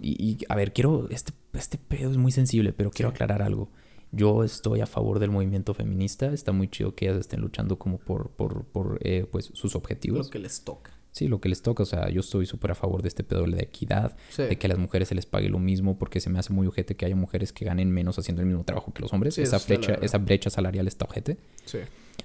Y, 0.00 0.12
y, 0.22 0.38
a 0.48 0.56
ver, 0.56 0.72
quiero. 0.72 1.08
Este, 1.10 1.32
este 1.52 1.78
pedo 1.78 2.10
es 2.10 2.16
muy 2.16 2.32
sensible, 2.32 2.72
pero 2.72 2.90
quiero 2.90 3.10
Sí. 3.10 3.14
aclarar 3.14 3.42
algo. 3.42 3.70
Yo 4.12 4.42
estoy 4.42 4.80
a 4.80 4.86
favor 4.86 5.18
del 5.20 5.30
movimiento 5.30 5.72
feminista. 5.74 6.32
Está 6.32 6.52
muy 6.52 6.68
chido 6.68 6.94
que 6.94 7.06
ellas 7.06 7.18
estén 7.20 7.40
luchando 7.40 7.78
como 7.78 7.98
por, 7.98 8.30
por, 8.30 8.64
por 8.64 8.98
eh, 9.02 9.26
pues, 9.30 9.50
sus 9.52 9.76
objetivos. 9.76 10.26
Lo 10.26 10.30
que 10.32 10.38
les 10.40 10.64
toca. 10.64 10.92
Sí, 11.12 11.28
lo 11.28 11.40
que 11.40 11.48
les 11.48 11.62
toca. 11.62 11.82
O 11.82 11.86
sea, 11.86 12.08
yo 12.08 12.20
estoy 12.20 12.46
súper 12.46 12.72
a 12.72 12.74
favor 12.74 13.02
de 13.02 13.08
este 13.08 13.22
pedo 13.22 13.44
de 13.44 13.62
equidad. 13.62 14.16
Sí. 14.30 14.42
De 14.44 14.56
que 14.58 14.66
a 14.66 14.70
las 14.70 14.78
mujeres 14.78 15.08
se 15.08 15.14
les 15.14 15.26
pague 15.26 15.48
lo 15.48 15.58
mismo. 15.60 15.96
Porque 15.98 16.20
se 16.20 16.28
me 16.30 16.38
hace 16.40 16.52
muy 16.52 16.66
ojete 16.66 16.96
que 16.96 17.06
haya 17.06 17.14
mujeres 17.16 17.52
que 17.52 17.64
ganen 17.64 17.90
menos 17.90 18.18
haciendo 18.18 18.42
el 18.42 18.48
mismo 18.48 18.64
trabajo 18.64 18.92
que 18.92 19.02
los 19.02 19.12
hombres. 19.12 19.34
Sí, 19.34 19.42
esa, 19.42 19.58
brecha, 19.58 19.94
esa 20.02 20.18
brecha 20.18 20.50
salarial 20.50 20.88
está 20.88 21.04
ojete. 21.04 21.36
Sí. 21.64 21.78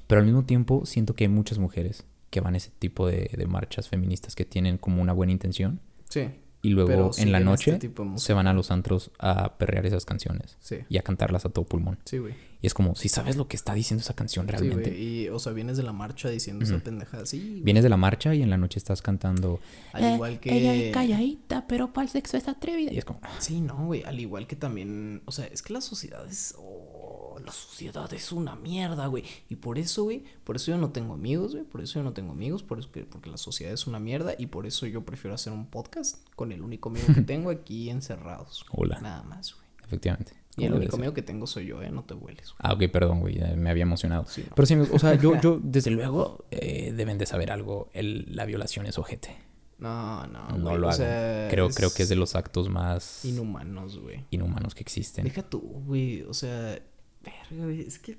Pero 0.08 0.20
al 0.22 0.26
mismo 0.26 0.44
tiempo 0.46 0.86
siento 0.86 1.14
que 1.14 1.26
hay 1.26 1.30
muchas 1.30 1.58
mujeres 1.60 2.04
que 2.32 2.42
van 2.42 2.56
a 2.56 2.58
ese 2.58 2.72
tipo 2.80 3.08
de, 3.08 3.30
de 3.36 3.46
marchas 3.46 3.90
feministas 3.90 4.36
que 4.36 4.46
tienen 4.46 4.78
como 4.78 5.02
una 5.02 5.14
buena 5.14 5.32
intención. 5.32 5.80
Sí. 6.10 6.30
Y 6.66 6.70
luego 6.70 7.12
en 7.18 7.32
la 7.32 7.40
noche 7.40 7.72
este 7.74 7.90
música. 7.90 8.18
se 8.26 8.34
van 8.34 8.48
a 8.48 8.54
los 8.54 8.72
antros 8.72 9.12
a 9.20 9.58
perrear 9.58 9.86
esas 9.86 10.06
canciones. 10.06 10.58
Sí. 10.60 10.78
Y 10.90 10.98
a 10.98 11.02
cantarlas 11.02 11.46
a 11.46 11.50
todo 11.50 11.66
pulmón. 11.66 11.98
Sí, 12.06 12.18
güey. 12.18 12.34
Y 12.62 12.68
es 12.68 12.74
como, 12.74 12.96
si 12.96 13.10
sabes 13.10 13.36
lo 13.36 13.48
que 13.48 13.56
está 13.56 13.76
diciendo 13.76 14.02
esa 14.02 14.16
canción 14.16 14.46
Sí, 14.48 14.52
realmente. 14.52 14.90
güey. 14.90 15.04
Y, 15.26 15.30
o 15.30 15.38
sea, 15.38 15.52
vienes 15.52 15.78
de 15.78 15.84
la 15.84 15.94
marcha 15.94 16.30
diciendo 16.30 16.66
esa 16.66 16.80
pendejada. 16.80 17.26
Sí, 17.28 17.38
güey. 17.40 17.62
Vienes 17.62 17.84
de 17.84 17.90
la 17.90 17.98
marcha 17.98 18.34
y 18.34 18.42
en 18.42 18.50
la 18.50 18.58
noche 18.58 18.80
estás 18.80 19.04
cantando. 19.04 19.60
Al 19.94 20.16
igual 20.16 20.40
que... 20.40 20.58
Ella 20.58 20.74
es 20.74 20.94
calladita, 20.94 21.68
pero 21.68 21.94
para 21.94 22.06
el 22.06 22.10
sexo 22.10 22.38
es 22.38 22.48
atrevida. 22.48 22.92
Y 22.92 22.98
es 22.98 23.06
como, 23.06 23.20
Sí, 23.40 23.62
no, 23.62 23.86
güey. 23.86 24.04
Al 24.04 24.20
igual 24.20 24.48
que 24.48 24.56
también. 24.56 25.22
O 25.26 25.32
sea, 25.32 25.46
es 25.46 25.62
que 25.62 25.74
la 25.74 25.82
sociedad 25.82 26.26
es. 26.28 26.56
oh, 26.58 26.95
la 27.40 27.52
sociedad 27.52 28.12
es 28.14 28.32
una 28.32 28.56
mierda, 28.56 29.08
güey. 29.08 29.24
Y 29.50 29.56
por 29.58 29.78
eso, 29.78 30.04
güey. 30.04 30.24
Por 30.44 30.56
eso 30.56 30.72
yo 30.72 30.78
no 30.78 30.92
tengo 30.92 31.14
amigos, 31.14 31.54
güey. 31.54 31.64
Por 31.64 31.82
eso 31.82 32.00
yo 32.00 32.04
no 32.04 32.14
tengo 32.14 32.32
amigos. 32.32 32.64
Por 32.64 32.80
eso 32.80 32.92
que, 32.92 33.04
porque 33.04 33.30
la 33.30 33.38
sociedad 33.38 33.74
es 33.74 33.88
una 33.88 34.00
mierda. 34.00 34.34
Y 34.38 34.48
por 34.48 34.66
eso 34.66 34.86
yo 34.86 35.04
prefiero 35.06 35.36
hacer 35.36 35.54
un 35.54 35.68
podcast 35.68 36.18
con 36.36 36.52
el 36.52 36.62
único 36.62 36.90
amigo 36.90 37.08
que 37.14 37.22
tengo 37.22 37.50
aquí 37.50 37.90
encerrados. 37.90 38.66
Hola. 38.72 39.00
Nada 39.02 39.24
más, 39.24 39.54
güey. 39.56 39.68
efectivamente. 39.84 40.34
Y 40.58 40.64
el 40.64 40.70
¿Cómo 40.70 40.78
único 40.80 40.98
miedo 40.98 41.14
que 41.14 41.22
tengo 41.22 41.48
soy 41.48 41.66
yo, 41.66 41.82
¿eh? 41.82 41.92
No 41.92 42.04
te 42.06 42.14
hueles. 42.14 42.54
Ah, 42.60 42.72
ok, 42.74 42.84
perdón, 42.90 43.20
güey, 43.20 43.38
me 43.58 43.70
había 43.70 43.84
emocionado. 43.84 44.26
Sí, 44.26 44.46
no. 44.50 44.56
Pero 44.56 44.66
sí, 44.66 44.76
o 44.76 45.00
sea, 45.00 45.16
yo, 45.16 45.38
yo 45.42 45.60
desde 45.64 45.92
luego, 45.92 46.46
eh, 46.50 46.94
deben 46.96 47.18
de 47.18 47.26
saber 47.26 47.52
algo. 47.52 47.90
El, 47.92 48.34
la 48.34 48.46
violación 48.46 48.86
es 48.86 48.98
ojete. 48.98 49.36
No, 49.78 50.26
no, 50.28 50.48
no 50.58 50.64
güey, 50.70 50.78
lo 50.78 50.88
o 50.88 50.90
hagan. 50.92 50.98
sea, 50.98 51.48
creo, 51.50 51.68
creo 51.68 51.94
que 51.94 52.04
es 52.04 52.08
de 52.08 52.16
los 52.16 52.36
actos 52.36 52.70
más 52.70 53.26
Inhumanos, 53.26 54.00
güey. 54.00 54.24
inhumanos 54.32 54.74
que 54.74 54.82
existen. 54.82 55.26
Deja 55.26 55.44
tú, 55.44 55.60
güey. 55.60 56.22
O 56.22 56.34
sea, 56.34 56.80
verga, 57.26 57.66
güey. 57.66 57.82
Es 57.82 58.00
que. 58.00 58.18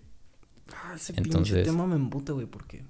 Ah, 0.72 0.94
ese 0.96 1.12
Entonces- 1.16 1.52
pinche 1.54 1.64
tema 1.64 1.86
me 1.86 1.94
embuta, 1.96 2.32
güey, 2.32 2.46
porque. 2.46 2.84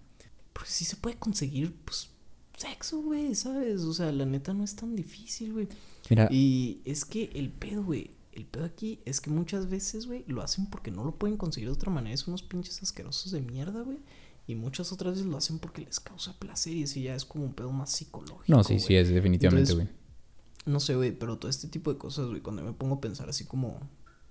Porque 0.53 0.71
sí 0.71 0.85
se 0.85 0.97
puede 0.97 1.17
conseguir, 1.17 1.75
pues. 1.85 2.11
Sexo, 2.57 3.03
güey, 3.03 3.35
¿sabes? 3.35 3.83
O 3.83 3.93
sea, 3.93 4.11
la 4.13 4.25
neta 4.25 4.55
no 4.55 4.65
es 4.65 4.75
tan 4.75 4.97
difícil, 4.97 5.53
güey. 5.53 5.69
Mira, 6.09 6.27
Y 6.31 6.81
es 6.87 7.05
que 7.05 7.31
el 7.35 7.51
pedo, 7.51 7.85
güey. 7.85 8.11
El 8.33 8.47
pedo 8.47 8.65
aquí 8.65 9.01
es 9.05 9.21
que 9.21 9.29
muchas 9.31 9.69
veces, 9.69 10.07
güey, 10.07 10.25
lo 10.27 10.43
hacen 10.43 10.67
porque 10.67 10.91
no 10.91 11.05
lo 11.05 11.15
pueden 11.17 11.37
conseguir 11.37 11.69
de 11.69 11.75
otra 11.75 11.91
manera. 11.91 12.15
Es 12.15 12.27
unos 12.29 12.43
pinches 12.43 12.83
asquerosos 12.83 13.33
de 13.33 13.41
mierda, 13.43 13.83
güey. 13.83 13.99
Y 14.47 14.55
muchas 14.55 14.93
otras 14.93 15.15
veces 15.15 15.27
lo 15.27 15.37
hacen 15.37 15.59
porque 15.59 15.83
les 15.83 16.01
causa 16.01 16.39
placer 16.39 16.73
y 16.73 16.85
ese 16.85 17.01
ya 17.03 17.15
es 17.15 17.25
como 17.25 17.45
un 17.45 17.53
pedo 17.53 17.73
más 17.73 17.91
psicológico. 17.93 18.45
no, 18.57 18.63
sí, 18.65 18.79
sí, 18.79 18.95
es 18.95 19.09
definitivamente, 19.09 19.75
güey. 19.75 19.89
No 20.67 20.81
sé, 20.81 20.95
güey, 20.97 21.13
pero 21.13 21.39
todo 21.39 21.51
este 21.51 21.69
tipo 21.69 21.93
de 21.93 21.99
cosas, 21.99 22.27
güey, 22.29 22.41
cuando 22.41 22.63
me 22.63 22.73
pongo 22.73 22.97
a 22.97 23.01
pensar 23.01 23.29
así 23.29 23.45
como 23.45 23.81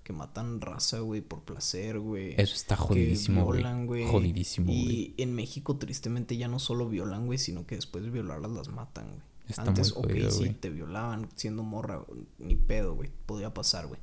que 0.06 0.12
matan 0.12 0.60
raza, 0.60 1.00
güey, 1.00 1.20
por 1.20 1.42
placer, 1.42 1.98
güey. 1.98 2.34
Eso 2.40 2.54
está 2.54 2.76
jodidísimo, 2.76 3.44
que 3.50 3.56
violan, 3.56 3.88
güey. 3.88 4.06
Jodidísimo, 4.06 4.68
güey. 4.68 4.78
Y 4.78 5.14
en 5.18 5.34
México, 5.34 5.78
tristemente, 5.78 6.36
ya 6.36 6.46
no 6.46 6.60
solo 6.60 6.88
violan, 6.88 7.26
güey, 7.26 7.40
sino 7.40 7.66
que 7.66 7.74
después 7.74 8.04
de 8.04 8.10
violarlas 8.10 8.52
las 8.52 8.68
matan, 8.68 9.08
güey. 9.08 9.20
Está 9.48 9.62
Antes, 9.62 9.92
muy 9.96 10.04
jodido, 10.04 10.28
ok, 10.28 10.34
sí, 10.34 10.50
te 10.50 10.70
violaban 10.70 11.28
siendo 11.34 11.64
morra, 11.64 12.04
ni 12.38 12.54
pedo, 12.54 12.94
güey. 12.94 13.10
Podía 13.26 13.52
pasar, 13.52 13.88
güey. 13.88 13.98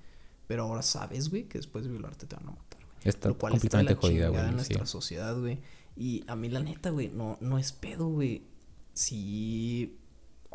Pero 0.45 0.63
ahora 0.63 0.81
sabes, 0.81 1.29
güey, 1.29 1.47
que 1.47 1.57
después 1.57 1.85
de 1.85 1.91
violarte 1.91 2.25
te 2.25 2.35
van 2.35 2.49
a 2.49 2.51
matar, 2.51 2.79
güey. 2.81 2.97
Está 3.05 3.29
Lo 3.29 3.37
cual 3.37 3.53
completamente 3.53 3.93
está 3.93 4.07
la 4.07 4.09
jodida, 4.09 4.27
güey. 4.27 4.41
en 4.41 4.49
sí. 4.49 4.55
nuestra 4.55 4.85
sociedad, 4.85 5.39
güey. 5.39 5.61
Y 5.95 6.25
a 6.27 6.35
mí, 6.35 6.49
la 6.49 6.59
neta, 6.59 6.89
güey, 6.89 7.07
no, 7.07 7.37
no 7.39 7.57
es 7.57 7.71
pedo, 7.71 8.09
güey. 8.09 8.43
Sí. 8.91 9.97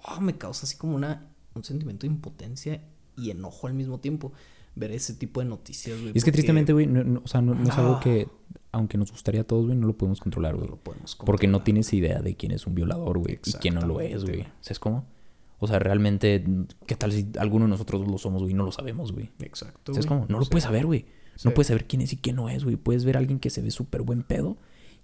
ah, 0.05 0.21
me 0.21 0.37
causa 0.37 0.67
así 0.67 0.77
como 0.77 0.95
una, 0.95 1.33
un 1.55 1.65
sentimiento 1.65 2.07
de 2.07 2.13
impotencia 2.13 2.83
y 3.17 3.31
enojo 3.31 3.67
al 3.67 3.73
mismo 3.73 3.99
tiempo 3.99 4.35
ver 4.79 4.93
ese 4.93 5.15
tipo 5.15 5.41
de 5.41 5.47
noticias, 5.47 6.01
güey. 6.01 6.13
Y 6.15 6.19
es 6.19 6.25
que 6.25 6.33
tristemente, 6.33 6.73
güey, 6.73 6.87
no, 6.87 7.05
no- 7.05 7.23
o 7.25 7.29
sea, 7.29 7.41
no, 7.41 7.55
no 7.55 7.63
es 7.69 7.77
algo 7.77 7.95
Ah. 7.95 8.01
que, 8.01 8.29
aunque 8.73 8.97
nos 8.99 9.11
gustaría 9.13 9.41
a 9.41 9.45
todos, 9.45 9.67
güey, 9.67 9.77
no 9.77 9.87
lo 9.87 9.97
podemos 9.97 10.21
controlar, 10.21 10.53
no 10.53 10.59
güey. 10.61 10.71
lo 10.71 10.77
podemos 10.77 11.17
Porque 11.17 11.47
no 11.47 11.59
controlar. 11.59 11.65
tienes 11.65 11.93
idea 11.93 12.21
de 12.21 12.37
quién 12.37 12.53
es 12.53 12.67
un 12.67 12.75
violador, 12.75 13.19
güey, 13.19 13.39
y 13.45 13.53
quién 13.55 13.75
no 13.75 13.83
lo 13.83 14.01
es, 14.01 14.25
güey. 14.25 14.45
¿Sabes 14.61 14.79
cómo? 14.79 15.05
O 15.61 15.67
sea, 15.67 15.79
realmente, 15.81 16.45
¿qué 16.87 16.95
tal 16.95 17.11
si 17.13 17.29
alguno 17.39 17.65
de 17.65 17.71
nosotros 17.71 18.07
lo 18.07 18.17
somos, 18.19 18.43
güey? 18.43 18.55
No 18.55 18.65
lo 18.65 18.71
sabemos, 18.73 19.13
güey. 19.13 19.31
Exacto. 19.41 19.93
¿Sabes 19.93 20.07
güey. 20.07 20.21
cómo? 20.21 20.27
No 20.31 20.39
lo 20.39 20.47
puedes 20.47 20.65
saber, 20.65 20.87
güey. 20.87 21.07
No 21.45 21.51
sí. 21.51 21.55
puedes 21.55 21.67
saber 21.69 21.87
quién 21.87 22.03
es 22.03 22.13
y 22.13 22.17
quién 22.17 22.37
no 22.37 22.49
es, 22.49 22.63
güey. 22.65 22.77
Puedes 22.77 23.05
ver 23.05 23.17
a 23.17 23.19
alguien 23.21 23.39
que 23.41 23.51
se 23.51 23.61
ve 23.63 23.71
súper 23.71 24.03
buen 24.03 24.23
pedo. 24.23 24.57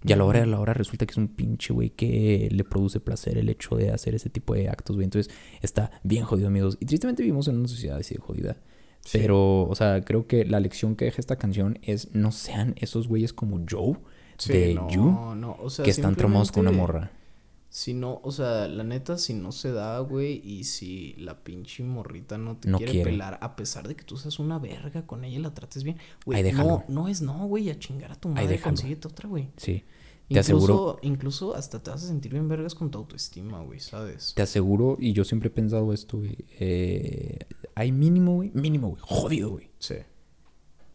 Y 0.07 0.11
a 0.13 0.17
la 0.17 0.23
hora 0.25 0.39
de 0.41 0.45
la 0.45 0.59
hora 0.59 0.73
resulta 0.73 1.05
que 1.05 1.11
es 1.11 1.17
un 1.17 1.29
pinche, 1.29 1.73
güey, 1.73 1.89
que 1.89 2.47
le 2.51 2.63
produce 2.63 2.99
placer 2.99 3.37
el 3.39 3.49
hecho 3.49 3.75
de 3.75 3.89
hacer 3.89 4.13
ese 4.13 4.29
tipo 4.29 4.53
de 4.53 4.69
actos, 4.69 4.95
güey. 4.95 5.03
Entonces 5.05 5.33
está 5.61 5.89
bien 6.03 6.25
jodido, 6.25 6.47
amigos. 6.47 6.77
Y 6.79 6.85
tristemente 6.85 7.23
vivimos 7.23 7.47
en 7.47 7.57
una 7.57 7.67
sociedad 7.67 7.97
así 7.97 8.13
de 8.13 8.21
jodida. 8.21 8.57
Sí. 9.05 9.19
Pero, 9.19 9.63
o 9.63 9.75
sea, 9.75 10.01
creo 10.03 10.27
que 10.27 10.43
la 10.43 10.59
lección 10.59 10.95
que 10.95 11.05
deja 11.05 11.21
esta 11.21 11.37
canción 11.37 11.79
es 11.83 12.13
no 12.13 12.31
sean 12.33 12.75
esos 12.77 13.07
güeyes 13.07 13.31
como 13.33 13.63
Joe 13.69 13.97
Sí, 14.37 14.51
de 14.51 14.73
no, 14.73 14.89
You 14.89 15.35
no, 15.35 15.57
o 15.61 15.69
sea, 15.69 15.85
que 15.85 15.91
están 15.91 16.15
traumados 16.15 16.51
con 16.51 16.67
una 16.67 16.75
morra. 16.75 17.11
Si 17.69 17.93
no, 17.93 18.21
o 18.23 18.31
sea, 18.31 18.67
la 18.67 18.83
neta, 18.83 19.17
si 19.17 19.33
no 19.33 19.51
se 19.51 19.71
da, 19.71 19.99
güey, 19.99 20.41
y 20.45 20.63
si 20.63 21.13
la 21.17 21.43
pinche 21.43 21.83
morrita 21.83 22.37
no 22.37 22.55
te 22.57 22.69
No 22.69 22.77
quiere, 22.77 22.93
quiere. 22.93 23.11
pelar, 23.11 23.37
a 23.41 23.55
pesar 23.55 23.87
de 23.87 23.95
que 23.95 24.03
tú 24.03 24.17
seas 24.17 24.39
una 24.39 24.59
verga 24.59 25.05
con 25.05 25.23
ella 25.25 25.37
y 25.39 25.41
la 25.41 25.53
trates 25.53 25.83
bien, 25.83 25.97
güey, 26.25 26.51
no, 26.53 26.85
no 26.87 27.07
es 27.09 27.21
no, 27.21 27.47
güey, 27.47 27.69
a 27.69 27.77
chingar 27.77 28.11
a 28.11 28.15
tu 28.15 28.29
madre, 28.29 28.59
consíguete 28.59 29.07
otra, 29.07 29.27
güey. 29.29 29.49
Sí. 29.57 29.83
Te 30.27 30.39
Incluso, 30.39 30.55
aseguro, 30.57 30.99
incluso 31.03 31.55
hasta 31.55 31.83
te 31.83 31.91
vas 31.91 32.03
a 32.03 32.07
sentir 32.07 32.31
bien 32.31 32.47
vergas 32.47 32.73
con 32.73 32.89
tu 32.89 32.97
autoestima, 32.97 33.61
güey, 33.61 33.79
¿sabes? 33.79 34.33
te 34.35 34.41
aseguro, 34.41 34.97
y 34.99 35.13
yo 35.13 35.23
siempre 35.23 35.47
he 35.47 35.51
pensado 35.51 35.93
esto, 35.93 36.17
güey. 36.17 36.35
eh, 36.59 37.39
hay 37.75 37.91
mínimo, 37.91 38.35
güey, 38.35 38.51
mínimo, 38.55 38.89
güey, 38.89 39.01
jodido, 39.05 39.51
güey. 39.51 39.69
Sí. 39.77 39.95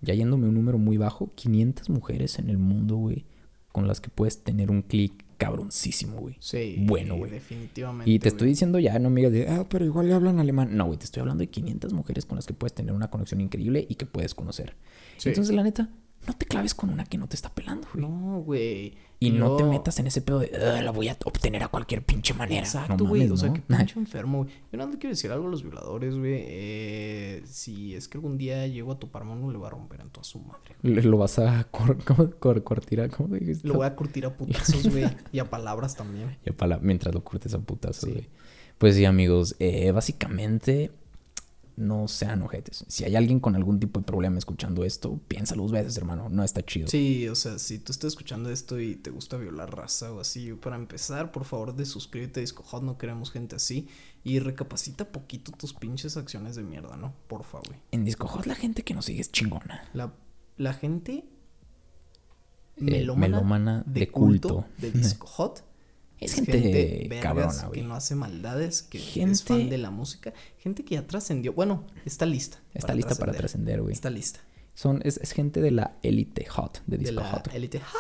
ya 0.00 0.14
yéndome 0.14 0.49
un 0.49 0.54
número 0.54 0.78
muy 0.78 0.96
bajo, 0.96 1.32
500 1.37 1.90
mujeres 1.90 2.38
en 2.40 2.50
el 2.50 2.58
mundo, 2.58 2.96
güey, 2.96 3.25
con 3.70 3.87
las 3.87 4.00
que 4.00 4.08
puedes 4.10 4.42
tener 4.42 4.68
un 4.70 4.82
clic 4.82 5.25
cabroncísimo, 5.37 6.18
güey. 6.18 6.37
Sí. 6.40 6.76
Bueno, 6.80 7.16
güey. 7.16 7.30
Definitivamente. 7.30 8.10
Y 8.10 8.18
te 8.18 8.28
estoy 8.28 8.49
diciendo 8.49 8.78
ya, 8.78 8.99
no 8.99 9.10
me 9.10 9.20
digas 9.20 9.32
de, 9.32 9.49
ah, 9.49 9.66
pero 9.70 9.84
igual 9.84 10.08
le 10.08 10.14
hablan 10.14 10.38
alemán. 10.40 10.76
No, 10.76 10.87
güey, 10.87 10.98
te 10.98 11.05
estoy 11.05 11.20
hablando 11.20 11.40
de 11.42 11.48
500 11.48 11.92
mujeres 11.92 12.26
con 12.26 12.37
las 12.37 12.46
que 12.46 12.52
puedes 12.52 12.74
tener 12.74 12.92
una 12.92 13.09
conexión 13.11 13.40
increíble 13.40 13.87
y 13.88 13.94
que 13.94 14.07
puedes 14.07 14.35
conocer. 14.35 14.74
Sí. 15.18 15.28
Entonces, 15.31 15.55
la 15.55 15.62
neta, 15.62 15.88
no 16.31 16.37
te 16.37 16.47
claves 16.47 16.75
con 16.75 16.90
una 16.90 17.05
que 17.05 17.19
no 17.19 17.27
te 17.29 17.37
está 17.37 17.49
pelando, 17.55 17.87
güey. 17.93 18.03
No, 18.07 18.40
güey. 18.40 18.95
y 19.23 19.31
no 19.33 19.57
te 19.57 19.64
metas 19.64 19.99
en 19.99 20.07
ese 20.07 20.23
pedo 20.23 20.38
de, 20.38 20.51
"Ah, 20.57 20.81
la 20.81 20.93
voy 20.93 21.09
a 21.09 21.16
obtener 21.27 21.62
a 21.62 21.69
cualquier 21.69 22.03
pinche 22.03 22.33
manera. 22.33 22.61
Exacto, 22.62 22.97
No 23.05 23.11
güey. 23.11 23.23
mames, 23.23 23.33
o 23.33 23.37
sea, 23.37 23.49
¿no? 23.49 23.55
qué 23.55 23.61
pinche 23.61 23.99
enfermo, 23.99 24.45
güey. 24.45 24.51
Yo 24.73 24.79
nada 24.79 24.90
le 24.90 24.97
quiero 24.99 25.11
decir 25.14 25.31
algo 25.31 25.47
a 25.49 25.51
los 25.51 25.62
violadores, 25.62 26.16
güey. 26.16 26.43
Eh, 26.47 27.43
si 27.45 27.95
es 27.95 28.09
que 28.09 28.16
algún 28.16 28.38
día 28.38 28.66
llego 28.66 28.93
a 28.93 28.99
toparme 28.99 29.33
uno, 29.33 29.51
le 29.53 29.59
voy 29.59 29.66
a 29.66 29.71
romper 29.71 30.01
en 30.01 30.09
toda 30.09 30.25
su 30.25 30.38
madre. 30.38 30.75
Le- 30.83 31.03
Lo 31.03 31.19
vas 31.19 31.38
a 31.38 31.64
cor, 31.64 31.99
¿cómo? 32.05 32.31
Cor- 32.38 32.62
cortar, 32.64 33.11
¿cómo 33.11 33.35
dijiste? 33.35 33.69
Lo 33.69 33.75
voy 33.75 33.87
a 33.87 33.95
curtir 33.95 34.25
a 34.25 34.35
putazos, 34.37 34.88
güey. 34.88 35.05
y 35.33 35.38
a 35.38 35.51
palabras 35.51 35.95
también. 35.97 36.38
Ya 36.47 36.53
para 36.55 36.77
la- 36.77 36.79
mientras 36.79 37.14
lo 37.14 37.23
curtes 37.23 37.53
a 37.53 37.59
putazos, 37.59 38.05
Sí. 38.05 38.12
güey. 38.12 38.29
Pues 38.79 38.95
sí, 38.95 39.05
amigos. 39.05 39.55
eh, 39.59 39.90
básicamente, 39.93 40.93
no 41.81 42.07
sean 42.09 42.43
ojetes. 42.43 42.85
Si 42.88 43.05
hay 43.05 43.16
alguien 43.16 43.40
con 43.40 43.57
algún 43.57 43.81
tipo 43.81 43.99
de 44.01 44.07
problema 44.07 44.38
escuchando 44.38 44.85
esto, 44.85 45.19
piénsalo 45.29 45.62
dos 45.62 45.73
veces, 45.73 45.97
hermano. 45.97 46.29
No 46.29 46.45
está 46.45 46.62
chido. 46.64 46.87
Sí, 46.88 47.27
o 47.29 47.35
sea, 47.35 47.59
si 47.59 47.79
tú 47.79 47.90
estás 47.93 48.09
escuchando 48.09 48.51
esto 48.51 48.79
y 48.79 48.95
te 48.97 49.11
gusta 49.11 49.37
violar 49.37 49.75
raza 49.75 50.12
o 50.12 50.21
así, 50.21 50.53
para 50.53 50.77
empezar, 50.77 51.33
por 51.33 51.45
favor, 51.45 51.75
de 51.75 51.85
suscríbete 51.87 52.40
a 52.40 52.43
Disco 52.43 52.62
Hot, 52.62 52.83
no 52.83 52.99
queremos 52.99 53.31
gente 53.33 53.57
así. 53.57 53.88
Y 54.23 54.38
recapacita 54.38 55.11
poquito 55.11 55.51
tus 55.53 55.73
pinches 55.75 56.16
acciones 56.16 56.55
de 56.55 56.62
mierda, 56.62 56.97
¿no? 56.97 57.14
Porfa, 57.27 57.59
güey. 57.66 57.81
En 57.90 58.05
Disco 58.05 58.29
Hot 58.29 58.47
la 58.47 58.55
gente 58.55 58.83
que 58.85 58.95
nos 58.95 59.07
sigue 59.07 59.23
es 59.23 59.33
chingona. 59.33 59.88
La, 59.95 60.12
la 60.59 60.75
gente 60.75 61.25
Eh, 62.77 63.07
melómana, 63.16 63.83
de, 63.87 64.01
de 64.01 64.09
culto, 64.11 64.49
culto. 64.49 64.66
de 64.79 64.90
Disco 64.99 65.27
Hot. 66.20 66.30
Es 66.30 66.35
gente 66.35 67.06
vergas 67.09 67.22
cabrona, 67.22 67.61
que 67.62 67.66
güey. 67.80 67.83
no 67.83 67.94
hace 67.94 68.14
maldades, 68.14 68.83
que 68.83 68.98
es 68.98 69.04
Gente- 69.04 69.38
fan 69.44 69.68
de 69.70 69.78
la 69.78 69.90
música, 69.90 70.33
gente 70.59 70.85
que 70.85 70.94
ya 70.96 71.06
trascendió. 71.06 71.52
Bueno, 71.52 71.85
está 72.04 72.26
lista. 72.26 72.59
Está 72.74 72.94
lista 72.94 73.14
para 73.14 73.33
trascender, 73.33 73.80
güey. 73.83 73.92
Está 73.92 74.11
lista. 74.11 74.40
Son, 74.74 75.00
es, 75.04 75.18
es 75.18 75.33
gente 75.33 75.61
de 75.61 75.70
la 75.72 75.96
élite 76.02 76.44
hot, 76.46 76.83
de 76.87 76.96
De 76.96 77.04
Disco 77.04 77.20
la 77.20 77.30
Hot. 77.33 77.48
élite 77.54 77.80
ja, 77.80 77.98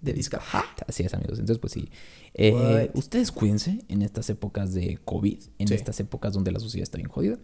de 0.00 0.12
Disco 0.12 0.36
Hot. 0.38 0.84
Así 0.88 1.02
es, 1.02 1.12
amigos. 1.14 1.38
Entonces, 1.38 1.58
pues 1.58 1.72
sí. 1.72 1.88
Eh, 2.34 2.90
ustedes 2.94 3.32
cuídense 3.32 3.80
en 3.88 4.02
estas 4.02 4.30
épocas 4.30 4.72
de 4.74 4.98
COVID, 5.04 5.38
en 5.58 5.68
Sí. 5.68 5.74
estas 5.74 5.98
épocas 6.00 6.32
donde 6.32 6.52
la 6.52 6.60
sociedad 6.60 6.84
está 6.84 6.98
bien 6.98 7.08
jodida. 7.08 7.38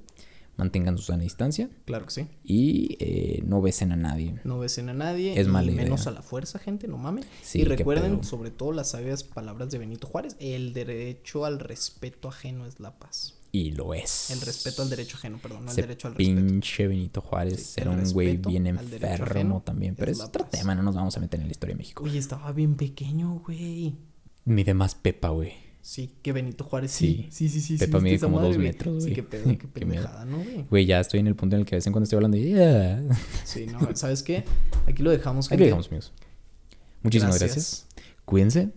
Mantengan 0.57 0.97
su 0.97 1.05
sana 1.05 1.23
distancia 1.23 1.69
Claro 1.85 2.07
que 2.07 2.11
sí. 2.13 2.27
y 2.43 2.97
eh, 3.01 3.43
no 3.47 3.61
besen 3.61 3.93
a 3.93 3.97
nadie. 3.97 4.41
No 4.45 4.59
besen 4.59 4.89
a 4.89 4.95
nadie. 4.95 5.39
Es 5.39 5.47
y 5.47 5.51
mala 5.51 5.71
menos 5.73 6.07
a 6.07 6.11
la 6.11 6.23
fuerza, 6.23 6.59
gente, 6.59 6.89
no 6.89 6.97
mames. 6.97 7.27
Sí, 7.43 7.61
y 7.61 7.65
recuerden, 7.65 8.25
sobre 8.25 8.51
todo, 8.51 8.73
las 8.73 8.91
sabias 8.91 9.23
palabras 9.23 9.71
de 9.71 9.79
Benito 9.79 10.07
Juárez: 10.07 10.37
el 10.41 10.73
derecho 10.73 11.45
al 11.45 11.59
respeto 11.59 12.29
ajeno 12.29 12.67
es 12.67 12.81
la 12.81 12.99
paz. 12.99 13.35
Y 13.53 13.71
lo 13.73 13.95
es. 13.95 14.31
El 14.31 14.41
respeto 14.41 14.83
al 14.83 14.91
derecho 14.91 15.17
ajeno, 15.17 15.39
perdón, 15.39 15.65
no 15.65 15.71
el 15.71 15.77
derecho 15.77 16.09
al 16.09 16.15
respeto. 16.15 16.47
pinche 16.47 16.87
Benito 16.89 17.21
Juárez 17.23 17.75
Sí, 17.75 17.81
era 17.81 17.91
un 17.91 18.13
güey 18.13 18.37
bien 18.37 18.67
enfermo 18.67 19.63
también. 19.65 19.95
Pero 19.95 20.11
es 20.13 20.21
otro 20.21 20.43
paz. 20.45 20.51
tema, 20.51 20.75
no 20.75 20.83
nos 20.83 20.95
vamos 20.95 21.17
a 21.17 21.21
meter 21.21 21.41
en 21.41 21.47
la 21.47 21.53
historia 21.53 21.75
de 21.75 21.79
México. 21.79 22.03
Oye, 22.05 22.19
estaba 22.19 22.53
bien 22.53 22.77
pequeño, 22.77 23.41
güey. 23.47 23.95
Mide 24.45 24.75
más 24.75 24.95
Pepa, 24.95 25.29
güey. 25.31 25.53
Sí, 25.87 26.17
que 26.21 26.33
Benito 26.33 26.65
Juárez. 26.65 26.91
Sí, 26.91 27.29
sí, 27.31 27.49
sí, 27.49 27.61
sí. 27.61 27.79
sí, 27.79 27.87
Pepa 27.87 27.99
¿viste 27.99 28.11
mide 28.11 28.19
como 28.19 28.37
madre, 28.39 28.49
dos 28.49 28.57
güey? 28.57 28.69
metros, 28.69 29.05
Sí, 29.05 29.11
güey. 29.11 29.15
qué 29.15 29.23
pedo, 29.23 29.45
qué 29.59 29.69
pendejada, 29.69 30.25
¿no, 30.25 30.39
güey? 30.39 30.65
Güey, 30.69 30.85
ya 30.85 30.99
estoy 30.99 31.21
en 31.21 31.29
el 31.29 31.37
punto 31.37 31.55
en 31.55 31.61
el 31.61 31.67
que 31.67 31.77
vez 31.77 31.87
en 31.87 31.93
cuando 31.93 32.03
estoy 32.05 32.17
hablando. 32.17 32.37
"Yeah". 32.37 33.03
Sí, 33.45 33.67
no, 33.67 33.79
¿sabes 33.95 34.25
qué? 34.25 34.43
Aquí 34.89 35.05
lo 35.05 35.13
dejamos, 35.13 35.49
gente. 35.49 35.61
lo 35.61 35.67
dejamos, 35.67 35.87
amigos. 35.87 36.13
Muchísimas 37.03 37.39
gracias. 37.39 37.87
Cuídense. 38.25 38.71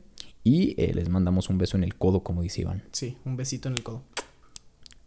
Y 0.43 0.79
eh, 0.79 0.93
les 0.93 1.09
mandamos 1.09 1.49
un 1.49 1.57
beso 1.57 1.77
en 1.77 1.83
el 1.83 1.95
codo, 1.95 2.21
como 2.23 2.43
dice 2.43 2.61
Iván. 2.61 2.83
Sí, 2.91 3.17
un 3.25 3.35
besito 3.35 3.69
en 3.69 3.73
el 3.75 3.81
codo. 3.81 4.03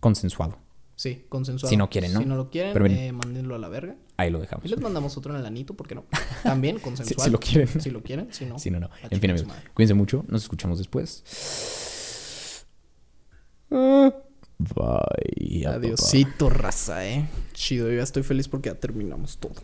Consensuado. 0.01 0.59
Sí, 0.97 1.25
consensuado. 1.29 1.71
Si 1.71 1.77
no 1.77 1.88
quieren, 1.88 2.12
¿no? 2.15 2.19
Si 2.21 2.27
no 2.27 2.35
lo 2.37 2.51
quieren, 2.51 2.73
Pero 2.73 2.87
eh, 2.87 3.12
mándenlo 3.12 3.55
a 3.55 3.59
la 3.59 3.69
verga. 3.69 3.95
Ahí 4.17 4.31
lo 4.31 4.41
dejamos. 4.41 4.67
Y 4.67 4.69
les 4.69 4.81
mandamos 4.81 5.17
otro 5.17 5.33
en 5.35 5.38
el 5.41 5.47
anito, 5.47 5.75
¿por 5.75 5.87
qué 5.87 5.95
no? 5.95 6.05
También 6.43 6.81
consensuado. 6.81 7.25
si 7.25 7.31
lo 7.31 7.38
quieren. 7.38 7.81
Si 7.81 7.91
lo 7.91 8.03
quieren, 8.03 8.27
si 8.33 8.45
no. 8.45 8.59
Si 8.59 8.73
no, 8.73 8.81
no. 8.81 8.87
a 8.87 9.07
En 9.09 9.21
fin, 9.21 9.31
amigos. 9.31 9.47
madre. 9.49 9.71
Cuídense 9.73 9.95
mucho. 9.95 10.25
Nos 10.27 10.43
escuchamos 10.43 10.79
después. 10.79 11.23
Bye. 13.72 15.66
Adiosito, 15.66 16.48
raza, 16.50 17.06
eh. 17.06 17.24
Chido, 17.52 17.88
yo 17.88 17.96
ya 17.96 18.02
estoy 18.02 18.22
feliz 18.22 18.48
porque 18.48 18.68
ya 18.68 18.74
terminamos 18.74 19.38
todo. 19.38 19.54